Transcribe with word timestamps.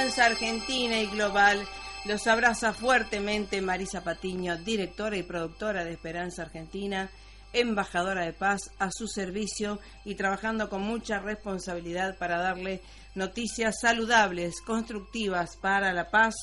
Argentina 0.00 0.98
y 0.98 1.08
Global. 1.08 1.62
Los 2.06 2.26
abraza 2.26 2.72
fuertemente 2.72 3.60
Marisa 3.60 4.02
Patiño, 4.02 4.56
directora 4.56 5.18
y 5.18 5.22
productora 5.22 5.84
de 5.84 5.92
Esperanza 5.92 6.42
Argentina, 6.42 7.10
embajadora 7.52 8.24
de 8.24 8.32
paz 8.32 8.70
a 8.78 8.88
su 8.90 9.06
servicio 9.06 9.78
y 10.06 10.14
trabajando 10.14 10.70
con 10.70 10.80
mucha 10.80 11.18
responsabilidad 11.18 12.16
para 12.16 12.38
darle 12.38 12.80
noticias 13.14 13.78
saludables, 13.78 14.62
constructivas 14.62 15.56
para 15.60 15.92
la 15.92 16.10
paz 16.10 16.34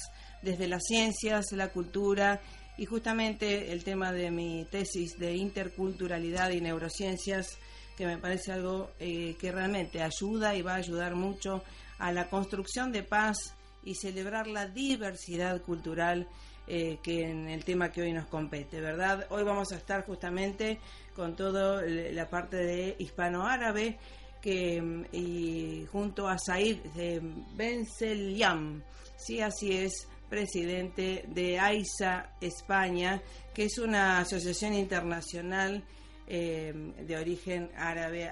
desde 0.43 0.67
las 0.67 0.83
ciencias, 0.83 1.51
la 1.51 1.69
cultura 1.69 2.39
y 2.77 2.85
justamente 2.85 3.71
el 3.71 3.83
tema 3.83 4.11
de 4.11 4.29
mi 4.29 4.65
tesis 4.65 5.17
de 5.17 5.35
interculturalidad 5.35 6.51
y 6.51 6.61
neurociencias, 6.61 7.57
que 7.97 8.05
me 8.05 8.19
parece 8.19 8.51
algo 8.51 8.91
eh, 8.99 9.35
que 9.39 9.51
realmente 9.51 10.03
ayuda 10.03 10.53
y 10.53 10.61
va 10.61 10.73
a 10.73 10.77
ayudar 10.77 11.15
mucho 11.15 11.63
a 11.99 12.11
la 12.11 12.29
construcción 12.29 12.91
de 12.91 13.03
paz 13.03 13.55
y 13.83 13.95
celebrar 13.95 14.47
la 14.47 14.67
diversidad 14.67 15.61
cultural 15.61 16.27
eh, 16.67 16.99
que 17.01 17.29
en 17.29 17.47
el 17.47 17.63
tema 17.63 17.91
que 17.91 18.01
hoy 18.01 18.11
nos 18.11 18.27
compete, 18.27 18.81
¿verdad? 18.81 19.25
Hoy 19.29 19.43
vamos 19.43 19.71
a 19.71 19.77
estar 19.77 20.05
justamente 20.05 20.79
con 21.15 21.35
toda 21.35 21.81
la 21.83 22.29
parte 22.29 22.57
de 22.57 22.95
hispano-árabe 22.99 23.97
que 24.41 25.05
y 25.13 25.85
junto 25.91 26.27
a 26.27 26.37
Said 26.37 26.79
eh, 26.97 27.21
Ben 27.55 27.85
Selyam, 27.85 28.83
sí, 29.15 29.39
así 29.41 29.77
es, 29.77 30.07
presidente 30.29 31.23
de 31.29 31.57
AISA 31.57 32.33
España, 32.41 33.21
que 33.53 33.65
es 33.65 33.77
una 33.77 34.19
asociación 34.19 34.73
internacional 34.73 35.83
eh, 36.29 36.73
de 37.07 37.17
origen 37.17 37.71
árabe, 37.77 38.29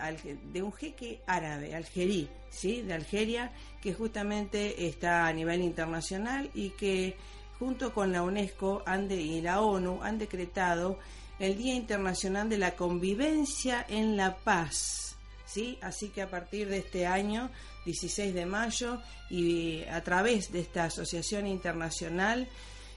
de 0.52 0.62
un 0.62 0.74
jeque 0.74 1.22
árabe, 1.26 1.74
algerí, 1.74 2.28
¿sí? 2.50 2.82
de 2.82 2.94
Algeria, 2.94 3.54
que 3.82 3.94
justamente 3.94 4.86
está 4.86 5.28
a 5.28 5.32
nivel 5.32 5.62
internacional 5.62 6.52
y 6.54 6.72
que 6.72 7.16
junto 7.58 7.94
con 7.94 8.12
la 8.12 8.22
UNESCO 8.22 8.84
y 9.10 9.40
la 9.40 9.62
ONU 9.62 10.04
han 10.04 10.18
decretado 10.18 11.00
el 11.40 11.58
Día 11.58 11.74
Internacional 11.74 12.50
de 12.50 12.58
la 12.58 12.76
Convivencia 12.76 13.86
en 13.88 14.18
la 14.18 14.36
Paz. 14.36 15.16
¿sí? 15.46 15.78
Así 15.82 16.10
que 16.10 16.22
a 16.22 16.30
partir 16.30 16.68
de 16.68 16.80
este 16.80 17.08
año, 17.08 17.50
16 17.86 18.34
de 18.34 18.46
mayo, 18.46 19.02
y 19.30 19.84
a 19.86 20.04
través 20.04 20.52
de 20.52 20.60
esta 20.60 20.84
asociación 20.86 21.48
internacional, 21.48 22.50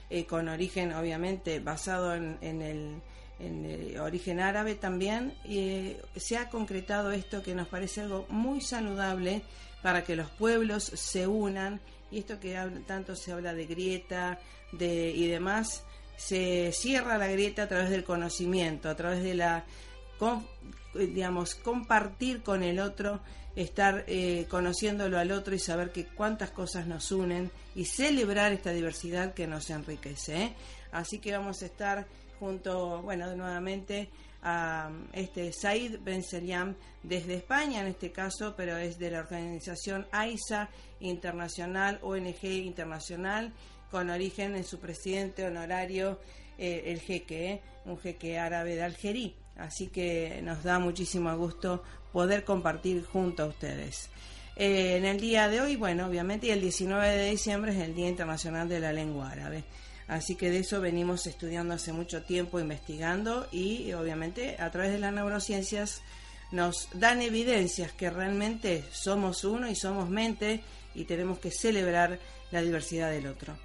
eh, 0.09 0.25
con 0.25 0.49
origen 0.49 0.91
obviamente 0.91 1.61
basado 1.61 2.13
en 2.15 2.61
el 2.61 3.01
en 3.39 3.65
el 3.65 3.99
origen 3.99 4.39
árabe 4.39 4.75
también, 4.75 5.33
eh, 5.45 6.01
se 6.15 6.37
ha 6.37 6.49
concretado 6.49 7.11
esto 7.11 7.41
que 7.41 7.55
nos 7.55 7.67
parece 7.67 8.01
algo 8.01 8.25
muy 8.29 8.61
saludable 8.61 9.41
para 9.81 10.03
que 10.03 10.15
los 10.15 10.29
pueblos 10.29 10.83
se 10.83 11.25
unan 11.27 11.79
y 12.11 12.19
esto 12.19 12.39
que 12.39 12.57
tanto 12.85 13.15
se 13.15 13.31
habla 13.31 13.53
de 13.53 13.65
grieta 13.65 14.39
de, 14.71 15.11
y 15.11 15.27
demás, 15.27 15.83
se 16.17 16.71
cierra 16.73 17.17
la 17.17 17.27
grieta 17.27 17.63
a 17.63 17.67
través 17.67 17.89
del 17.89 18.03
conocimiento, 18.03 18.89
a 18.89 18.95
través 18.95 19.23
de 19.23 19.35
la, 19.35 19.63
digamos, 20.93 21.55
compartir 21.55 22.41
con 22.41 22.61
el 22.61 22.79
otro, 22.79 23.21
estar 23.55 24.03
eh, 24.07 24.45
conociéndolo 24.49 25.17
al 25.17 25.31
otro 25.31 25.55
y 25.55 25.59
saber 25.59 25.91
que 25.91 26.05
cuántas 26.05 26.51
cosas 26.51 26.87
nos 26.87 27.11
unen 27.11 27.51
y 27.75 27.85
celebrar 27.85 28.51
esta 28.51 28.71
diversidad 28.71 29.33
que 29.33 29.47
nos 29.47 29.69
enriquece. 29.69 30.43
¿eh? 30.43 30.53
Así 30.91 31.19
que 31.19 31.31
vamos 31.31 31.61
a 31.61 31.67
estar 31.67 32.05
junto, 32.39 33.01
bueno, 33.01 33.35
nuevamente 33.35 34.09
a 34.41 34.89
este 35.13 35.51
Said 35.51 35.99
Ben 36.01 36.23
Seriam 36.23 36.75
desde 37.03 37.35
España 37.35 37.81
en 37.81 37.87
este 37.87 38.11
caso, 38.11 38.53
pero 38.55 38.77
es 38.77 38.97
de 38.97 39.11
la 39.11 39.19
organización 39.19 40.07
AISA 40.11 40.69
Internacional, 40.99 41.99
ONG 42.01 42.43
Internacional, 42.43 43.53
con 43.91 44.09
origen 44.09 44.55
en 44.55 44.63
su 44.63 44.79
presidente 44.79 45.45
honorario, 45.45 46.19
eh, 46.57 46.83
el 46.87 46.99
jeque, 46.99 47.51
eh, 47.53 47.61
un 47.85 47.97
jeque 47.97 48.37
árabe 48.37 48.75
de 48.75 48.83
Algerí. 48.83 49.35
Así 49.57 49.87
que 49.87 50.41
nos 50.43 50.63
da 50.63 50.79
muchísimo 50.79 51.35
gusto 51.35 51.83
poder 52.13 52.43
compartir 52.43 53.03
junto 53.05 53.43
a 53.43 53.47
ustedes. 53.47 54.09
Eh, 54.55 54.97
en 54.97 55.05
el 55.05 55.19
día 55.19 55.47
de 55.47 55.61
hoy, 55.61 55.75
bueno, 55.75 56.05
obviamente, 56.07 56.47
y 56.47 56.51
el 56.51 56.61
19 56.61 57.07
de 57.07 57.29
diciembre 57.31 57.71
es 57.71 57.77
el 57.79 57.95
Día 57.95 58.09
Internacional 58.09 58.67
de 58.67 58.79
la 58.79 58.91
Lengua 58.91 59.31
Árabe. 59.31 59.63
Así 60.09 60.35
que 60.35 60.49
de 60.49 60.59
eso 60.59 60.81
venimos 60.81 61.27
estudiando 61.27 61.75
hace 61.75 61.93
mucho 61.93 62.23
tiempo, 62.23 62.59
investigando 62.59 63.47
y 63.51 63.93
obviamente 63.93 64.57
a 64.59 64.71
través 64.71 64.91
de 64.91 64.99
las 64.99 65.13
neurociencias 65.13 66.01
nos 66.51 66.89
dan 66.93 67.21
evidencias 67.21 67.91
que 67.91 68.09
realmente 68.09 68.83
somos 68.91 69.43
uno 69.43 69.69
y 69.69 69.75
somos 69.75 70.09
mente 70.09 70.61
y 70.95 71.03
tenemos 71.03 71.37
que 71.37 71.51
celebrar 71.51 72.19
la 72.49 72.61
diversidad 72.61 73.11
del 73.11 73.27
otro. 73.27 73.55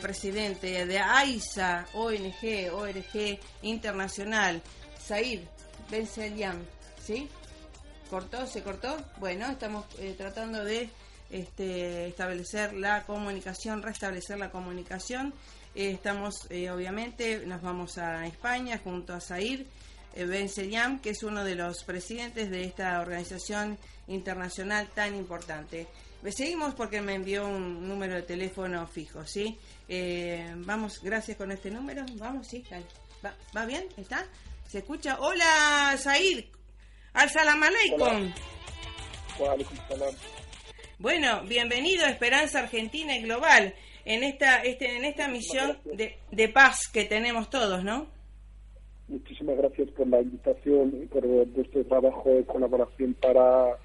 Presidente 0.00 0.86
de 0.86 0.98
AISA, 0.98 1.86
ONG, 1.94 2.72
ORG 2.72 3.38
Internacional, 3.62 4.62
Said 4.98 5.40
Ben 5.90 6.06
¿sí? 7.04 7.28
¿Cortó? 8.10 8.46
¿Se 8.46 8.62
cortó? 8.62 8.96
Bueno, 9.18 9.46
estamos 9.50 9.84
eh, 9.98 10.14
tratando 10.16 10.64
de 10.64 10.90
este, 11.30 12.08
establecer 12.08 12.72
la 12.72 13.04
comunicación, 13.04 13.82
restablecer 13.82 14.38
la 14.38 14.50
comunicación. 14.50 15.32
Eh, 15.74 15.90
estamos, 15.90 16.46
eh, 16.50 16.70
obviamente, 16.70 17.44
nos 17.46 17.62
vamos 17.62 17.98
a 17.98 18.26
España 18.26 18.80
junto 18.82 19.14
a 19.14 19.20
Said 19.20 19.66
Ben 20.16 20.48
Seriam, 20.48 21.00
que 21.00 21.10
es 21.10 21.22
uno 21.22 21.44
de 21.44 21.54
los 21.56 21.84
presidentes 21.84 22.50
de 22.50 22.64
esta 22.64 23.00
organización 23.00 23.78
internacional 24.08 24.88
tan 24.94 25.14
importante. 25.14 25.88
Seguimos 26.32 26.74
porque 26.74 27.00
me 27.00 27.14
envió 27.14 27.46
un 27.46 27.86
número 27.86 28.14
de 28.14 28.22
teléfono 28.22 28.86
fijo, 28.86 29.24
¿sí? 29.24 29.58
Eh, 29.88 30.52
vamos, 30.56 31.00
gracias 31.02 31.36
con 31.36 31.52
este 31.52 31.70
número. 31.70 32.04
Vamos, 32.14 32.48
sí. 32.48 32.64
¿Va, 33.24 33.32
¿Va, 33.56 33.64
bien? 33.64 33.84
¿Está? 33.96 34.26
¿Se 34.66 34.78
escucha? 34.78 35.18
Hola, 35.20 35.96
Said. 35.96 36.44
Al 37.12 37.30
salam 37.30 37.62
aleikum. 37.62 38.32
Bueno, 40.98 41.42
bienvenido 41.44 42.06
a 42.06 42.10
Esperanza 42.10 42.60
Argentina 42.60 43.16
y 43.16 43.22
Global 43.22 43.74
en 44.04 44.24
esta 44.24 44.62
este, 44.62 44.96
en 44.96 45.04
esta 45.04 45.28
misión 45.28 45.78
de, 45.84 46.18
de 46.30 46.48
paz 46.48 46.88
que 46.92 47.04
tenemos 47.04 47.50
todos, 47.50 47.84
¿no? 47.84 48.06
Muchísimas 49.08 49.56
gracias 49.58 49.90
por 49.90 50.08
la 50.08 50.20
invitación 50.20 51.02
y 51.02 51.06
por 51.06 51.24
vuestro 51.26 51.84
trabajo 51.84 52.28
de 52.30 52.44
colaboración 52.44 53.14
para 53.14 53.78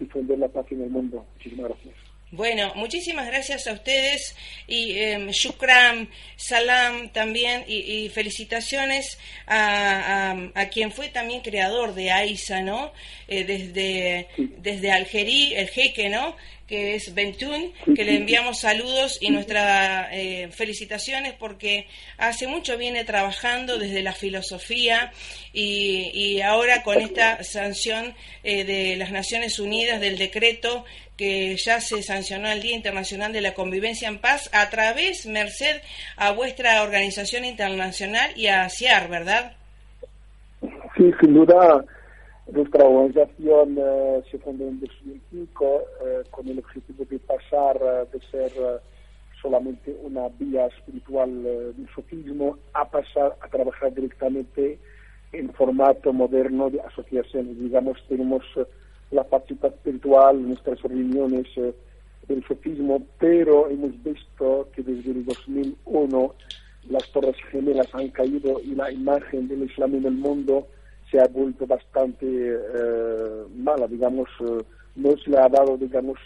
difundir 0.00 0.38
la 0.38 0.48
paz 0.48 0.66
en 0.70 0.82
el 0.82 0.90
mundo. 0.90 1.24
Muchísimas 1.36 1.68
gracias. 1.70 1.94
Bueno, 2.32 2.72
muchísimas 2.76 3.26
gracias 3.26 3.66
a 3.66 3.72
ustedes 3.72 4.36
y 4.68 4.92
eh, 4.92 5.26
shukran, 5.32 6.08
salam 6.36 7.08
también 7.08 7.64
y, 7.66 8.08
felicitaciones 8.10 9.18
a, 9.48 10.36
a, 10.54 10.68
quien 10.68 10.92
fue 10.92 11.08
también 11.08 11.40
creador 11.40 11.92
de 11.92 12.12
AISA, 12.12 12.62
¿no? 12.62 12.92
Eh, 13.26 13.42
desde, 13.42 14.28
desde 14.58 14.92
Algerí, 14.92 15.54
el 15.54 15.70
jeque, 15.70 16.08
¿no? 16.08 16.36
Que 16.70 16.94
es 16.94 17.12
Bentún, 17.12 17.72
que 17.96 18.04
le 18.04 18.14
enviamos 18.14 18.60
saludos 18.60 19.18
y 19.20 19.30
nuestras 19.32 20.06
eh, 20.12 20.48
felicitaciones 20.52 21.32
porque 21.32 21.88
hace 22.16 22.46
mucho 22.46 22.78
viene 22.78 23.04
trabajando 23.04 23.76
desde 23.76 24.04
la 24.04 24.12
filosofía 24.12 25.10
y, 25.52 26.12
y 26.14 26.42
ahora 26.42 26.84
con 26.84 27.00
esta 27.00 27.42
sanción 27.42 28.14
eh, 28.44 28.62
de 28.62 28.96
las 28.96 29.10
Naciones 29.10 29.58
Unidas 29.58 30.00
del 30.00 30.16
decreto 30.16 30.84
que 31.16 31.56
ya 31.56 31.80
se 31.80 32.04
sancionó 32.04 32.48
el 32.48 32.62
Día 32.62 32.76
Internacional 32.76 33.32
de 33.32 33.40
la 33.40 33.52
Convivencia 33.52 34.06
en 34.06 34.20
Paz 34.20 34.48
a 34.52 34.70
través, 34.70 35.26
merced 35.26 35.82
a 36.16 36.30
vuestra 36.30 36.84
organización 36.84 37.44
internacional 37.44 38.30
y 38.36 38.46
a 38.46 38.68
CIAR, 38.68 39.08
¿verdad? 39.08 39.54
Sí, 40.96 41.10
sin 41.20 41.34
duda 41.34 41.84
nuestra 42.52 42.84
organización 42.84 43.76
eh, 43.78 44.22
se 44.30 44.38
fundó 44.38 44.68
en 44.68 44.80
2005 44.80 45.82
eh, 46.04 46.22
con 46.30 46.48
el 46.48 46.58
objetivo 46.58 47.04
de 47.08 47.18
pasar 47.18 47.76
eh, 47.80 48.06
de 48.12 48.20
ser 48.30 48.80
solamente 49.40 49.96
una 50.02 50.28
vía 50.38 50.66
espiritual 50.66 51.42
del 51.42 51.88
sofismo 51.94 52.58
a 52.74 52.84
pasar 52.88 53.36
a 53.40 53.48
trabajar 53.48 53.94
directamente 53.94 54.78
en 55.32 55.50
formato 55.54 56.12
moderno 56.12 56.68
de 56.68 56.80
asociaciones. 56.82 57.58
Digamos, 57.58 57.98
tenemos 58.06 58.42
la 59.10 59.24
participación 59.24 59.78
espiritual, 59.78 60.46
nuestras 60.46 60.82
reuniones 60.82 61.46
del 62.28 62.44
sofismo, 62.46 63.02
pero 63.18 63.70
hemos 63.70 63.92
visto 64.02 64.68
que 64.74 64.82
desde 64.82 65.10
el 65.10 65.24
2001 65.24 66.34
las 66.90 67.10
torres 67.10 67.36
gemelas 67.50 67.88
han 67.94 68.08
caído 68.08 68.60
y 68.60 68.74
la 68.74 68.92
imagen 68.92 69.48
del 69.48 69.62
Islam 69.62 69.94
en 69.94 70.04
el 70.04 70.14
mundo 70.16 70.66
se 71.10 71.20
ha 71.20 71.26
vuelto 71.26 71.66
bastante 71.66 72.26
eh, 72.26 73.44
mala, 73.56 73.86
digamos, 73.86 74.28
eh, 74.40 74.64
no 74.96 75.16
se 75.16 75.30
le 75.30 75.38
ha 75.38 75.48
dado, 75.48 75.76
digamos, 75.76 76.18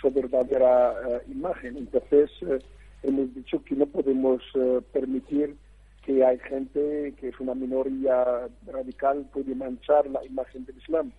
su 0.00 0.10
verdadera 0.10 0.94
eh, 1.08 1.22
imagen. 1.28 1.76
Entonces, 1.76 2.30
hemos 3.02 3.34
dicho 3.34 3.62
que 3.64 3.74
no 3.74 3.86
podemos 3.86 4.42
permitir 4.92 5.56
que 6.04 6.24
hay 6.24 6.38
gente 6.38 7.14
que 7.18 7.28
es 7.28 7.40
una 7.40 7.54
minoría 7.54 8.48
radical 8.66 9.26
puede 9.32 9.54
manchar 9.54 10.06
la 10.08 10.24
imagen 10.24 10.64
del 10.64 10.76
Islam. 10.78 11.12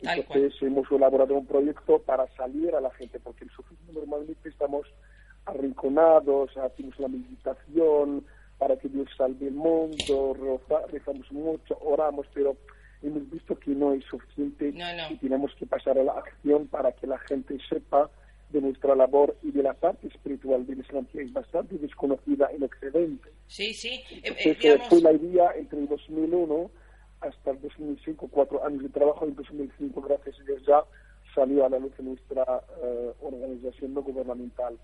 Entonces 0.00 0.54
hemos 0.62 0.90
elaborado 0.90 1.34
un 1.34 1.46
proyecto 1.46 2.00
para 2.00 2.26
salir 2.36 2.74
a 2.74 2.80
la 2.80 2.90
gente, 2.90 3.20
porque 3.20 3.44
el 3.44 3.50
sufismo 3.50 3.92
normalmente 3.92 4.48
estamos 4.48 4.86
arrinconados, 5.44 6.56
hacemos 6.56 6.98
la 6.98 7.08
meditación 7.08 8.24
para 8.62 8.76
que 8.76 8.88
Dios 8.88 9.08
salve 9.16 9.48
el 9.48 9.54
mundo, 9.54 10.36
rezamos 10.92 11.32
mucho, 11.32 11.76
oramos, 11.80 12.28
pero 12.32 12.56
hemos 13.02 13.28
visto 13.28 13.58
que 13.58 13.72
no 13.72 13.92
es 13.92 14.04
suficiente 14.04 14.72
y 15.10 15.16
tenemos 15.16 15.52
que 15.56 15.66
pasar 15.66 15.98
a 15.98 16.04
la 16.04 16.12
acción 16.12 16.68
para 16.68 16.92
que 16.92 17.08
la 17.08 17.18
gente 17.18 17.58
sepa 17.68 18.08
de 18.50 18.60
nuestra 18.60 18.94
labor 18.94 19.36
y 19.42 19.50
de 19.50 19.64
la 19.64 19.74
parte 19.74 20.06
espiritual 20.06 20.64
del 20.64 20.78
Islam, 20.78 21.06
que 21.06 21.22
es 21.22 21.32
bastante 21.32 21.76
desconocida 21.76 22.52
en 22.52 22.62
Occidente. 22.62 23.30
Sí, 23.48 23.74
sí. 23.74 24.00
Eh, 24.22 24.56
eh, 24.62 24.78
fue 24.88 25.00
la 25.00 25.10
idea 25.10 25.50
entre 25.56 25.80
el 25.80 25.88
2001 25.88 26.70
hasta 27.20 27.50
el 27.50 27.60
2005, 27.62 28.28
cuatro 28.28 28.64
años 28.64 28.84
de 28.84 28.90
trabajo, 28.90 29.24
en 29.24 29.34
2005, 29.34 30.02
gracias 30.02 30.38
a 30.38 30.44
Dios, 30.44 30.62
ya 30.64 30.84
salió 31.34 31.66
a 31.66 31.68
la 31.68 31.80
luz 31.80 31.98
nuestra 31.98 32.62
eh, 32.80 33.12
organización 33.22 33.92
no 33.92 34.02
gubernamental. 34.02 34.78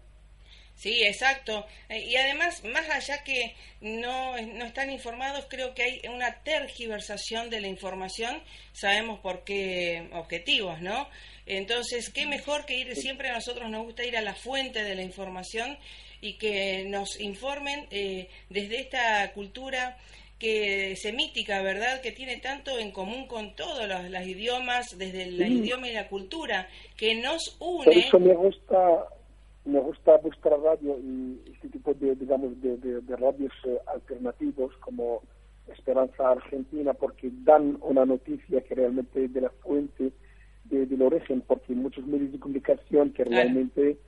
Sí, 0.79 1.03
exacto. 1.03 1.67
Eh, 1.89 2.05
y 2.05 2.15
además, 2.17 2.63
más 2.65 2.89
allá 2.89 3.25
que 3.25 3.57
no, 3.81 4.41
no 4.41 4.65
están 4.65 4.91
informados, 4.91 5.47
creo 5.51 5.75
que 5.75 5.83
hay 5.83 6.03
una 6.09 6.41
tergiversación 6.45 7.51
de 7.51 7.61
la 7.61 7.67
información, 7.67 8.41
sabemos 8.73 9.19
por 9.19 9.43
qué 9.43 10.09
objetivos, 10.13 10.81
¿no? 10.81 11.09
Entonces, 11.47 12.11
qué 12.11 12.27
mejor 12.27 12.65
que 12.65 12.79
ir, 12.79 12.95
siempre 12.95 13.29
a 13.29 13.33
nosotros 13.33 13.69
nos 13.71 13.85
gusta 13.85 14.05
ir 14.05 14.17
a 14.17 14.21
la 14.21 14.35
fuente 14.35 14.85
de 14.85 14.95
la 14.95 15.03
información 15.03 15.77
y 16.21 16.35
que 16.35 16.85
nos 16.85 17.19
informen 17.19 17.89
eh, 17.91 18.29
desde 18.49 18.81
esta 18.81 19.33
cultura 19.33 19.99
que 20.39 20.95
semítica, 20.95 21.61
¿verdad? 21.61 22.01
Que 22.01 22.13
tiene 22.13 22.37
tanto 22.37 22.79
en 22.79 22.93
común 22.93 23.27
con 23.27 23.57
todos 23.57 23.89
los, 23.89 24.27
idiomas, 24.27 24.97
desde 24.97 25.25
el 25.25 25.43
idioma 25.43 25.89
y 25.89 25.93
la 25.93 26.07
cultura, 26.07 26.69
que 26.97 27.17
nos 27.17 27.57
une. 27.59 27.85
Por 27.85 27.99
eso 27.99 28.21
me 28.21 28.35
gusta 28.35 29.09
me 29.69 29.81
gusta 29.81 30.17
vuestra 30.19 30.57
radio 30.57 30.99
y 30.99 31.41
este 31.53 31.69
tipo 31.69 31.93
de, 31.95 32.15
digamos, 32.17 32.61
de, 32.63 32.77
de, 32.79 33.17
radios 33.17 33.53
eh, 33.65 33.79
alternativos 33.87 34.75
como 34.79 35.23
Esperanza 35.69 36.31
Argentina, 36.31 36.95
porque 36.95 37.31
dan 37.45 37.77
una 37.83 38.07
noticia 38.07 38.63
que 38.63 38.75
realmente 38.75 39.25
es 39.25 39.33
de 39.33 39.43
la 39.43 39.51
fuente 39.51 40.13
del 40.65 41.03
origen, 41.03 41.43
porque 41.47 41.75
muchos 41.75 42.07
medios 42.07 42.33
de 42.33 42.39
comunicación 42.39 43.13
que 43.13 43.25
realmente 43.25 43.99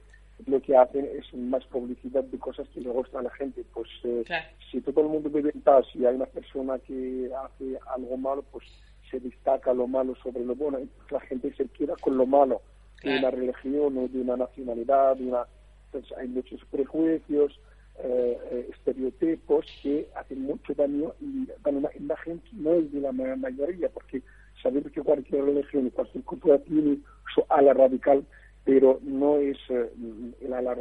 lo 0.47 0.61
que 0.61 0.76
hacen 0.76 1.07
es 1.19 1.33
más 1.35 1.64
publicidad 1.67 2.25
de 2.25 2.38
cosas 2.38 2.67
que 2.71 2.81
le 2.81 2.90
gusta 2.90 3.19
a 3.19 3.23
la 3.23 3.31
gente. 3.31 3.62
Pues 3.75 3.88
eh, 4.05 4.25
si 4.71 4.81
todo 4.81 5.02
el 5.02 5.09
mundo 5.09 5.29
vive 5.29 5.50
en 5.55 5.61
paz 5.61 5.87
y 5.95 6.07
hay 6.07 6.14
una 6.14 6.26
persona 6.26 6.79
que 6.79 7.31
hace 7.45 7.79
algo 7.95 8.17
malo, 8.17 8.43
pues 8.50 8.64
se 9.11 9.21
destaca 9.21 9.75
lo 9.75 9.87
malo 9.87 10.14
sobre 10.23 10.45
lo 10.45 10.55
bueno. 10.55 10.79
Entonces 10.79 11.12
la 11.12 11.21
gente 11.21 11.52
se 11.55 11.67
queda 11.69 11.95
con 12.00 12.17
lo 12.17 12.26
malo 12.26 12.62
de 13.02 13.19
una 13.19 13.30
religión 13.30 13.97
o 13.99 14.09
de 14.09 14.21
una 14.21 14.37
nacionalidad, 14.37 15.16
de 15.16 15.26
una... 15.26 15.47
Entonces 15.87 16.16
hay 16.19 16.28
muchos 16.28 16.64
prejuicios, 16.71 17.59
eh, 18.02 18.38
eh, 18.50 18.71
estereotipos 18.71 19.66
que 19.83 20.09
hacen 20.16 20.42
mucho 20.42 20.73
daño 20.73 21.12
y 21.21 21.47
dan 21.62 21.76
una 21.76 21.90
imagen 21.99 22.38
que 22.38 22.57
no 22.57 22.73
es 22.73 22.90
de 22.92 23.00
la 23.00 23.12
mayoría, 23.12 23.90
porque 23.90 24.23
sabemos 24.62 24.90
que 24.92 25.02
cualquier 25.02 25.45
religión 25.45 25.87
y 25.87 25.90
cualquier 25.90 26.25
cultura 26.25 26.59
tiene 26.61 26.99
su 27.35 27.45
ala 27.50 27.75
radical, 27.75 28.25
pero 28.64 29.00
no 29.02 29.37
es 29.37 29.59
eh, 29.69 29.90
la 30.49 30.59
ala 30.59 30.78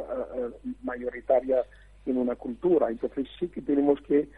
mayoritaria 0.82 1.66
en 2.06 2.18
una 2.18 2.36
cultura. 2.36 2.90
Entonces 2.90 3.28
sí 3.38 3.50
que 3.50 3.62
tenemos 3.62 4.00
que 4.02 4.30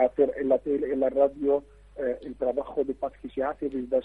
hacer 0.00 0.32
en 0.36 0.50
la 0.50 0.58
tele, 0.58 0.92
en 0.92 1.00
la 1.00 1.10
radio, 1.10 1.64
el 2.22 2.34
trabajo 2.36 2.84
de 2.84 2.94
paz 2.94 3.12
que 3.20 3.28
se 3.30 3.42
hace 3.42 3.68
desde, 3.68 4.02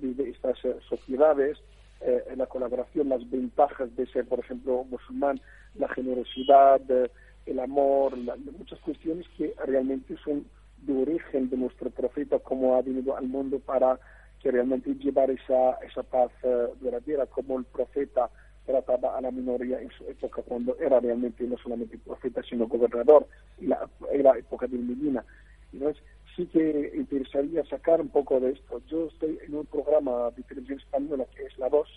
desde 0.00 0.30
estas 0.30 0.58
sociedades, 0.88 1.58
eh, 2.04 2.36
la 2.36 2.46
colaboración, 2.46 3.08
las 3.08 3.28
ventajas 3.30 3.94
de 3.96 4.06
ser, 4.06 4.26
por 4.26 4.40
ejemplo, 4.40 4.84
musulmán, 4.84 5.40
la 5.74 5.88
generosidad, 5.88 6.80
eh, 6.90 7.10
el 7.46 7.58
amor, 7.60 8.16
muchas 8.58 8.78
cuestiones 8.80 9.26
que 9.36 9.54
realmente 9.66 10.16
son 10.24 10.44
de 10.82 10.92
origen 11.02 11.48
de 11.48 11.56
nuestro 11.56 11.90
profeta, 11.90 12.38
como 12.38 12.76
ha 12.76 12.82
venido 12.82 13.16
al 13.16 13.26
mundo 13.26 13.58
para 13.58 13.98
que 14.40 14.50
realmente 14.50 14.94
llevar 14.94 15.30
esa, 15.30 15.72
esa 15.88 16.02
paz 16.02 16.30
eh, 16.42 16.66
verdadera, 16.80 17.26
como 17.26 17.58
el 17.58 17.64
profeta 17.64 18.28
trataba 18.66 19.16
a 19.16 19.20
la 19.20 19.30
minoría 19.30 19.80
en 19.80 19.90
su 19.90 20.04
época, 20.04 20.42
cuando 20.42 20.76
era 20.78 21.00
realmente 21.00 21.44
no 21.44 21.56
solamente 21.58 21.98
profeta, 21.98 22.42
sino 22.42 22.66
gobernador, 22.66 23.26
y 23.58 23.66
la, 23.66 23.88
la 24.12 24.38
época 24.38 24.66
de 24.66 24.76
Medina. 24.78 25.24
Entonces, 25.72 26.02
sí 26.36 26.46
que 26.46 26.92
interesaría 26.94 27.64
sacar 27.66 28.00
un 28.00 28.08
poco 28.08 28.40
de 28.40 28.52
esto. 28.52 28.80
Yo 28.88 29.06
estoy 29.06 29.38
en 29.46 29.54
un 29.54 29.66
programa 29.66 30.30
de 30.36 30.42
televisión 30.42 30.78
española 30.78 31.26
que 31.34 31.44
es 31.44 31.58
La 31.58 31.68
Voz, 31.68 31.88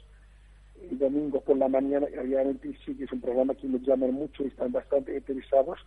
el 0.89 1.00
domingo 1.00 1.41
por 1.41 1.58
la 1.58 1.67
mañana, 1.67 2.08
y 2.10 2.15
realmente 2.15 2.77
sí 2.86 2.96
que 2.96 3.06
es 3.06 3.12
un 3.12 3.22
programa 3.22 3.56
que 3.56 3.67
nos 3.67 3.82
llaman 3.82 4.13
mucho 4.13 4.44
y 4.44 4.48
están 4.48 4.72
bastante 4.72 5.15
interesados 5.15 5.79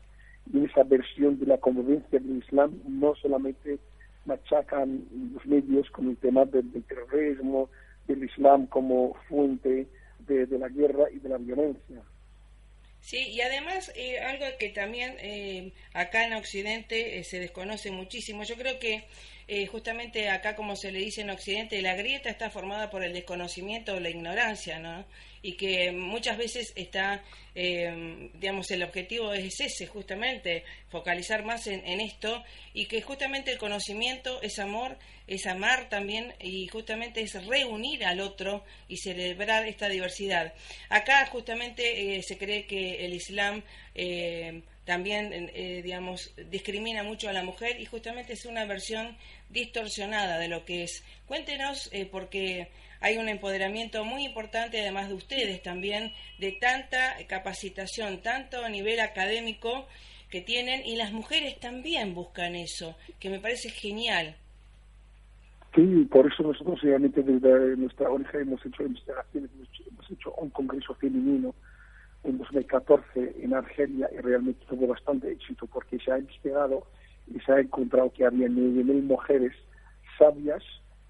en 0.53 0.65
esa 0.65 0.83
versión 0.83 1.39
de 1.39 1.47
la 1.47 1.59
convivencia 1.59 2.19
del 2.19 2.39
Islam, 2.39 2.81
no 2.89 3.15
solamente 3.15 3.79
machacan 4.25 5.05
los 5.33 5.47
medios 5.47 5.91
con 5.91 6.09
el 6.09 6.17
tema 6.17 6.45
del, 6.45 6.71
terrorismo, 6.85 7.69
del 8.09 8.25
Islam 8.25 8.67
como 8.67 9.15
fuente 9.29 9.87
de 10.27 10.59
la 10.59 10.69
guerra 10.69 11.11
y 11.11 11.19
de 11.19 11.29
la 11.29 11.39
violencia. 11.39 12.03
Sí, 13.01 13.19
y 13.29 13.41
además 13.41 13.91
eh, 13.97 14.21
algo 14.21 14.47
que 14.59 14.69
también 14.69 15.17
eh, 15.21 15.73
acá 15.95 16.25
en 16.25 16.35
Occidente 16.35 17.19
eh, 17.19 17.25
se 17.25 17.41
desconoce 17.41 17.91
muchísimo. 17.91 18.45
Yo 18.45 18.57
creo 18.57 18.79
que 18.79 19.05
justamente 19.71 20.29
acá, 20.29 20.55
como 20.55 20.77
se 20.77 20.93
le 20.93 21.01
dice 21.01 21.23
en 21.23 21.31
Occidente, 21.31 21.83
la 21.83 21.95
grieta 21.95 22.31
está 22.31 22.51
formada 22.51 22.91
por 22.91 23.03
el 23.03 23.13
desconocimiento 23.13 23.95
o 23.95 24.01
la 24.01 24.11
ignorancia, 24.11 24.79
¿no? 24.79 25.05
Y 25.43 25.55
que 25.55 25.91
muchas 25.91 26.37
veces 26.37 26.73
está, 26.77 27.23
digamos, 27.55 28.71
el 28.71 28.83
objetivo 28.83 29.33
es 29.33 29.61
ese, 29.61 29.87
justamente, 29.87 30.65
focalizar 30.89 31.45
más 31.45 31.67
en, 31.67 31.85
en 31.87 32.01
esto 32.01 32.45
y 32.75 32.87
que 32.87 33.01
justamente 33.01 33.51
el 33.51 33.59
conocimiento 33.59 34.41
es 34.43 34.59
amor, 34.59 34.99
es 35.31 35.47
amar 35.47 35.89
también 35.89 36.35
y 36.41 36.67
justamente 36.67 37.23
es 37.23 37.47
reunir 37.47 38.05
al 38.05 38.21
otro 38.21 38.65
y 38.89 38.97
celebrar 38.97 39.67
esta 39.67 39.89
diversidad. 39.89 40.53
Acá 40.89 41.25
justamente 41.27 42.21
se 42.23 42.37
cree 42.37 42.67
que 42.67 43.07
el 43.07 43.15
Islam 43.15 43.63
eh, 43.95 44.63
también, 44.85 45.51
eh, 45.55 45.83
digamos, 45.85 46.33
discrimina 46.51 47.05
mucho 47.05 47.29
a 47.29 47.33
la 47.33 47.45
mujer 47.45 47.81
y 47.81 47.87
justamente 47.87 48.33
es 48.33 48.45
una 48.45 48.65
versión 48.65 49.17
distorsionada 49.51 50.39
de 50.39 50.49
lo 50.49 50.65
que 50.65 50.85
es. 50.85 51.05
Cuéntenos, 51.27 51.89
eh, 51.93 52.09
porque 52.11 52.69
hay 53.01 53.19
un 53.19 53.29
empoderamiento 53.29 54.05
muy 54.05 54.25
importante, 54.25 54.81
además 54.81 55.09
de 55.09 55.15
ustedes 55.15 55.63
también, 55.63 56.13
de 56.39 56.53
tanta 56.53 57.17
capacitación, 57.29 58.23
tanto 58.23 58.65
a 58.65 58.69
nivel 58.69 59.01
académico 59.01 59.87
que 60.31 60.41
tienen, 60.41 60.87
y 60.87 60.97
las 60.97 61.13
mujeres 61.13 61.59
también 61.59 62.15
buscan 62.15 62.55
eso, 62.55 62.97
que 63.19 63.31
me 63.31 63.41
parece 63.41 63.71
genial. 63.71 64.37
Sí, 65.75 66.07
por 66.11 66.27
eso 66.27 66.43
nosotros 66.43 66.81
realmente 66.83 67.23
desde 67.23 67.77
nuestra 67.77 68.11
ONG 68.11 68.35
hemos 68.35 68.65
hecho 68.67 68.83
investigaciones, 68.83 69.51
hemos 69.89 70.11
hecho 70.11 70.33
un 70.35 70.51
congreso 70.51 70.95
femenino 70.95 71.55
en 72.25 72.39
2014 72.39 73.37
en 73.41 73.55
Argelia 73.55 74.11
y 74.13 74.19
realmente 74.19 74.65
tuvo 74.69 74.89
bastante 74.89 75.31
éxito 75.31 75.67
porque 75.67 75.99
se 75.99 76.13
ha 76.13 76.19
investigado 76.19 76.87
y 77.35 77.41
se 77.41 77.53
ha 77.53 77.61
encontrado 77.61 78.13
que 78.13 78.25
había 78.25 78.49
9.000 78.49 79.03
mujeres 79.03 79.53
sabias 80.19 80.63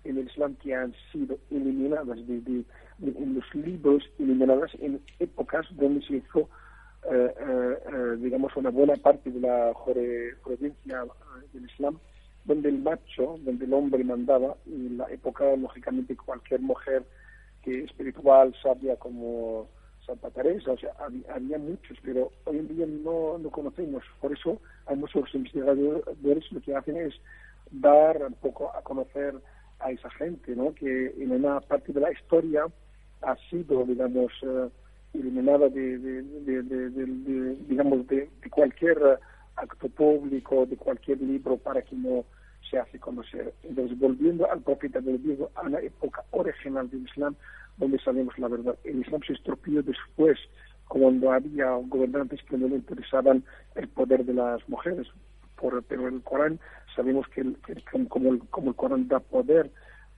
en 0.05 0.19
el 0.19 0.27
Islam 0.27 0.55
que 0.57 0.75
han 0.75 0.95
sido 1.13 1.39
eliminadas 1.51 2.19
de, 2.27 2.65
en 3.03 3.35
los 3.35 3.55
libros, 3.55 4.03
eliminadas 4.19 4.71
en 4.81 5.01
épocas 5.19 5.67
donde 5.73 6.05
se 6.07 6.17
hizo, 6.17 6.49
eh, 7.11 7.35
eh, 7.39 7.79
eh, 7.93 8.17
digamos, 8.19 8.55
una 8.57 8.71
buena 8.71 8.95
parte 8.97 9.31
de 9.31 9.41
la 9.41 9.73
jurisprudencia 9.75 11.05
del 11.53 11.65
Islam, 11.65 11.99
donde 12.45 12.69
el 12.69 12.79
macho, 12.79 13.39
donde 13.45 13.65
el 13.65 13.73
hombre 13.73 14.05
mandaba, 14.05 14.57
y 14.67 14.87
en 14.87 14.99
la 14.99 15.11
época, 15.11 15.45
lógicamente, 15.57 16.17
cualquier 16.17 16.61
mujer 16.61 17.05
que 17.63 17.85
espiritual, 17.85 18.55
sabia 18.63 18.97
como 18.97 19.69
Santa 20.07 20.31
Teresa, 20.31 20.73
o 20.73 20.79
sea, 20.79 20.93
había, 20.99 21.59
muchos, 21.59 21.99
pero 22.03 22.33
hoy 22.45 22.59
en 22.59 22.69
día 22.69 22.87
no, 22.87 23.39
no 23.39 23.51
conocemos. 23.51 24.03
Por 24.21 24.33
eso 24.33 24.61
hay 24.87 24.97
muchos 24.97 25.35
investigadores 25.35 26.53
lo 26.53 26.61
que 26.61 26.75
hacen 26.75 26.97
es 26.97 27.15
dar 27.71 28.23
un 28.25 28.35
poco 28.35 28.75
a 28.75 28.83
conocer 28.83 29.35
a 29.79 29.91
esa 29.91 30.11
gente, 30.11 30.55
¿no? 30.55 30.75
Que 30.75 31.15
en 31.19 31.33
una 31.33 31.61
parte 31.61 31.93
de 31.93 32.01
la 32.01 32.13
historia 32.13 32.67
ha 33.23 33.37
sido, 33.49 33.85
digamos, 33.85 34.33
eh, 34.43 34.69
eliminada 35.15 35.69
de, 35.69 35.99
de, 35.99 37.57
digamos, 37.69 38.07
de, 38.07 38.31
cualquier 38.51 38.99
acto 39.57 39.89
público, 39.89 40.67
de 40.67 40.77
cualquier 40.77 41.21
libro, 41.21 41.57
para 41.57 41.83
que 41.83 41.97
no 41.97 42.25
se 42.69 42.79
hace 42.79 42.99
conocer. 42.99 43.53
Entonces, 43.63 43.99
volviendo 43.99 44.51
al 44.51 44.61
profeta 44.61 45.01
del 45.01 45.23
Diego, 45.23 45.51
a 45.55 45.69
la 45.69 45.81
época 45.81 46.25
original 46.31 46.89
del 46.91 47.03
Islam, 47.03 47.35
donde 47.81 47.99
sabemos 47.99 48.39
la 48.39 48.49
verdad. 48.49 48.79
El 48.85 49.01
Islam 49.01 49.23
se 49.27 49.33
estropeó 49.33 49.83
después, 49.83 50.39
cuando 50.87 51.33
había 51.33 51.71
gobernantes 51.71 52.41
que 52.45 52.59
no 52.59 52.69
le 52.69 52.77
interesaban 52.77 53.43
el 53.75 53.89
poder 53.89 54.25
de 54.25 54.35
las 54.35 54.69
mujeres. 54.69 55.07
Por, 55.57 55.83
pero 55.85 56.09
el 56.09 56.23
Corán, 56.23 56.59
sabemos 56.95 57.27
que, 57.29 57.45
como, 58.09 58.33
el, 58.33 58.41
como 58.51 58.71
el 58.71 58.77
Corán 58.77 59.09
da 59.09 59.21
poder 59.21 59.71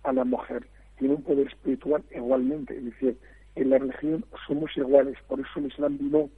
a 0.02 0.12
la 0.12 0.24
mujer, 0.24 0.66
tiene 0.98 1.14
un 1.14 1.22
poder 1.22 1.46
espiritual 1.48 2.02
igualmente. 2.14 2.76
Es 2.76 2.84
decir, 2.84 3.18
en 3.54 3.70
la 3.70 3.78
religión 3.78 4.24
somos 4.46 4.76
iguales. 4.76 5.16
Por 5.28 5.40
eso 5.40 5.50
el 5.56 5.66
Islam 5.66 5.98
vino 5.98 6.30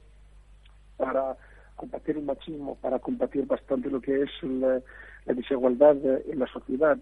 para 0.97 1.37
combatir 1.75 2.17
el 2.17 2.23
machismo, 2.23 2.75
para 2.75 2.99
combatir 2.99 3.45
bastante 3.45 3.89
lo 3.89 4.01
que 4.01 4.23
es 4.23 4.29
la, 4.43 4.81
desigualdad 5.25 5.95
en 6.27 6.39
la 6.39 6.47
sociedad. 6.47 6.97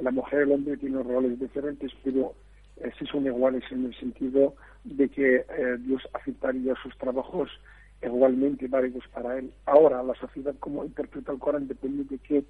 La 0.00 0.10
mujer 0.10 0.40
y 0.40 0.42
el 0.42 0.52
hombre 0.52 0.76
tienen 0.76 1.04
roles 1.04 1.40
diferentes, 1.40 1.90
pero 2.04 2.34
iguales 3.26 3.64
en 3.70 3.86
el 3.86 3.94
sentido 3.98 4.54
de 4.84 5.08
que 5.08 5.36
eh, 5.36 5.76
Dios 5.80 6.02
aceptaría 6.12 6.74
sus 6.82 6.96
trabajos 6.98 7.50
igualmente 8.02 8.68
válidos 8.68 9.04
para 9.12 9.38
él. 9.38 9.52
Ahora, 9.66 10.02
la 10.02 10.14
sociedad, 10.14 10.54
como 10.60 10.84
interpreta 10.84 11.32
el 11.32 11.38
Corán, 11.38 11.68
depende 11.68 12.04
de 12.04 12.18
qué 12.18 12.44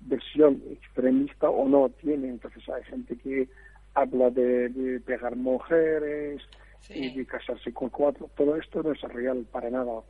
versión 0.00 0.62
extremista 0.70 1.48
o 1.48 1.68
no 1.68 1.88
tiene. 2.00 2.28
Entonces, 2.28 2.68
hay 2.68 2.82
gente 2.84 3.16
que 3.16 3.48
habla 3.94 4.30
de, 4.30 5.00
pegar 5.04 5.36
mujeres 5.36 6.42
y 6.88 7.16
de 7.16 7.26
casarse 7.26 7.72
con 7.72 7.90
cuatro. 7.90 8.30
Todo 8.36 8.56
esto 8.56 8.82
no 8.82 8.92
es 8.92 9.00
real 9.02 9.46
para 9.50 9.70
nada. 9.70 9.90
O 9.92 10.04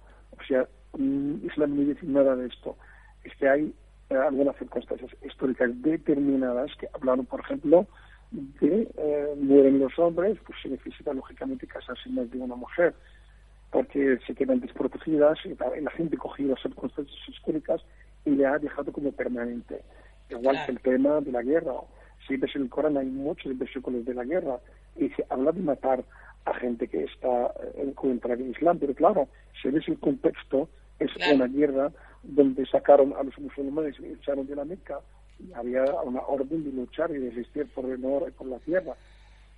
sea, 0.47 0.67
mm, 0.97 1.47
Islam 1.47 1.77
no 1.77 1.83
dice 1.83 2.07
nada 2.07 2.37
de 2.37 2.49
esto. 2.49 2.77
Es 3.25 3.35
que 3.37 3.49
hay 3.49 3.75
eh, 4.11 4.15
algunas 4.17 4.57
circunstancias 4.57 5.11
históricas 5.25 5.71
determinadas 5.83 6.71
que 6.77 6.89
hablaron, 6.95 7.27
por 7.27 7.41
ejemplo, 7.41 7.87
de 8.31 8.89
eh, 8.97 9.35
mueren 9.41 9.79
los 9.79 9.99
hombres, 9.99 10.39
pues 10.47 10.59
se 10.63 10.69
necesita 10.69 11.13
lógicamente 11.13 11.67
casarse 11.67 12.09
más 12.11 12.31
de 12.31 12.39
una 12.39 12.57
mujer, 12.57 12.95
porque 13.71 14.19
se 14.27 14.35
quedan 14.35 14.61
desprotegidas 14.61 15.39
y 15.45 15.55
la 15.81 15.91
gente 15.93 16.17
cogió 16.17 16.49
las 16.49 16.63
circunstancias 16.63 17.19
históricas 17.29 17.83
y 18.25 18.31
le 18.31 18.47
ha 18.47 18.59
dejado 18.59 18.93
como 18.93 19.13
permanente. 19.13 19.83
Igual 20.31 20.59
que 20.67 20.73
el 20.73 20.81
tema 20.81 21.21
de 21.21 21.33
la 21.33 21.43
guerra. 21.43 21.75
Si 22.27 22.37
ves 22.37 22.55
en 22.55 22.63
el 22.63 22.69
Corán 22.69 22.97
hay 22.97 23.07
muchos 23.07 23.57
versículos 23.57 24.05
de 24.05 24.15
la 24.15 24.25
guerra 24.25 24.59
y 24.97 25.09
se 25.11 25.25
habla 25.31 25.53
de 25.53 25.61
matar 25.61 26.05
a 26.45 26.55
gente 26.55 26.89
que 26.89 27.05
está 27.05 27.47
eh, 27.47 27.83
en 27.83 27.93
contra 27.93 28.37
del 28.37 28.51
Islam, 28.51 28.79
pero 28.79 28.95
claro, 28.95 29.29
si 29.63 29.71
ves 29.71 29.87
el 29.89 29.99
contexto, 29.99 30.69
es 30.99 31.11
una 31.33 31.47
guerra 31.47 31.93
donde 32.23 32.67
sacaron 32.67 33.15
a 33.15 33.23
los 33.23 33.39
musulmanes 33.39 33.95
y 34.01 34.07
echaron 34.07 34.47
de 34.47 34.57
la 34.57 34.65
Meca 34.65 35.01
había 35.55 35.85
una 36.03 36.21
orden 36.21 36.65
de 36.65 36.73
luchar 36.73 37.11
y 37.11 37.19
resistir 37.19 37.67
por 37.75 37.85
el 37.87 37.99
y 38.01 38.31
por 38.33 38.47
la 38.47 38.59
tierra. 38.59 38.95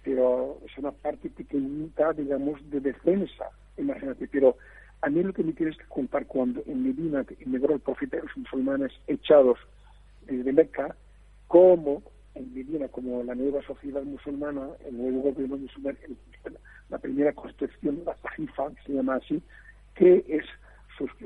Pero 0.02 0.58
es 0.64 0.76
una 0.78 0.92
parte 0.92 1.28
pequeñita, 1.28 2.12
digamos, 2.12 2.58
de 2.70 2.80
defensa, 2.80 3.50
imagínate. 3.76 4.28
Pero 4.28 4.56
a 5.02 5.08
mí 5.08 5.22
lo 5.22 5.32
que 5.32 5.42
me 5.42 5.52
tienes 5.52 5.76
que 5.76 5.84
contar 5.84 6.26
cuando 6.26 6.62
en 6.66 6.84
Medina 6.84 7.24
emigró 7.40 7.74
el 7.74 7.80
profeta 7.80 8.16
de 8.16 8.22
los 8.22 8.36
musulmanes 8.36 8.92
echados 9.06 9.58
desde 10.26 10.52
Meca, 10.52 10.94
cómo 11.48 12.02
en 12.34 12.54
Medina, 12.54 12.88
como 12.88 13.22
la 13.24 13.34
nueva 13.34 13.62
sociedad 13.62 14.02
musulmana, 14.02 14.68
el 14.86 14.96
nuevo 14.96 15.30
gobierno 15.30 15.56
musulmán, 15.56 15.96
la 16.88 16.98
primera 16.98 17.32
constitución, 17.32 18.02
la 18.04 18.16
Sajifa, 18.22 18.70
que 18.70 18.82
se 18.86 18.92
llama 18.92 19.16
así, 19.16 19.42
¿qué 19.94 20.24
es, 20.28 20.44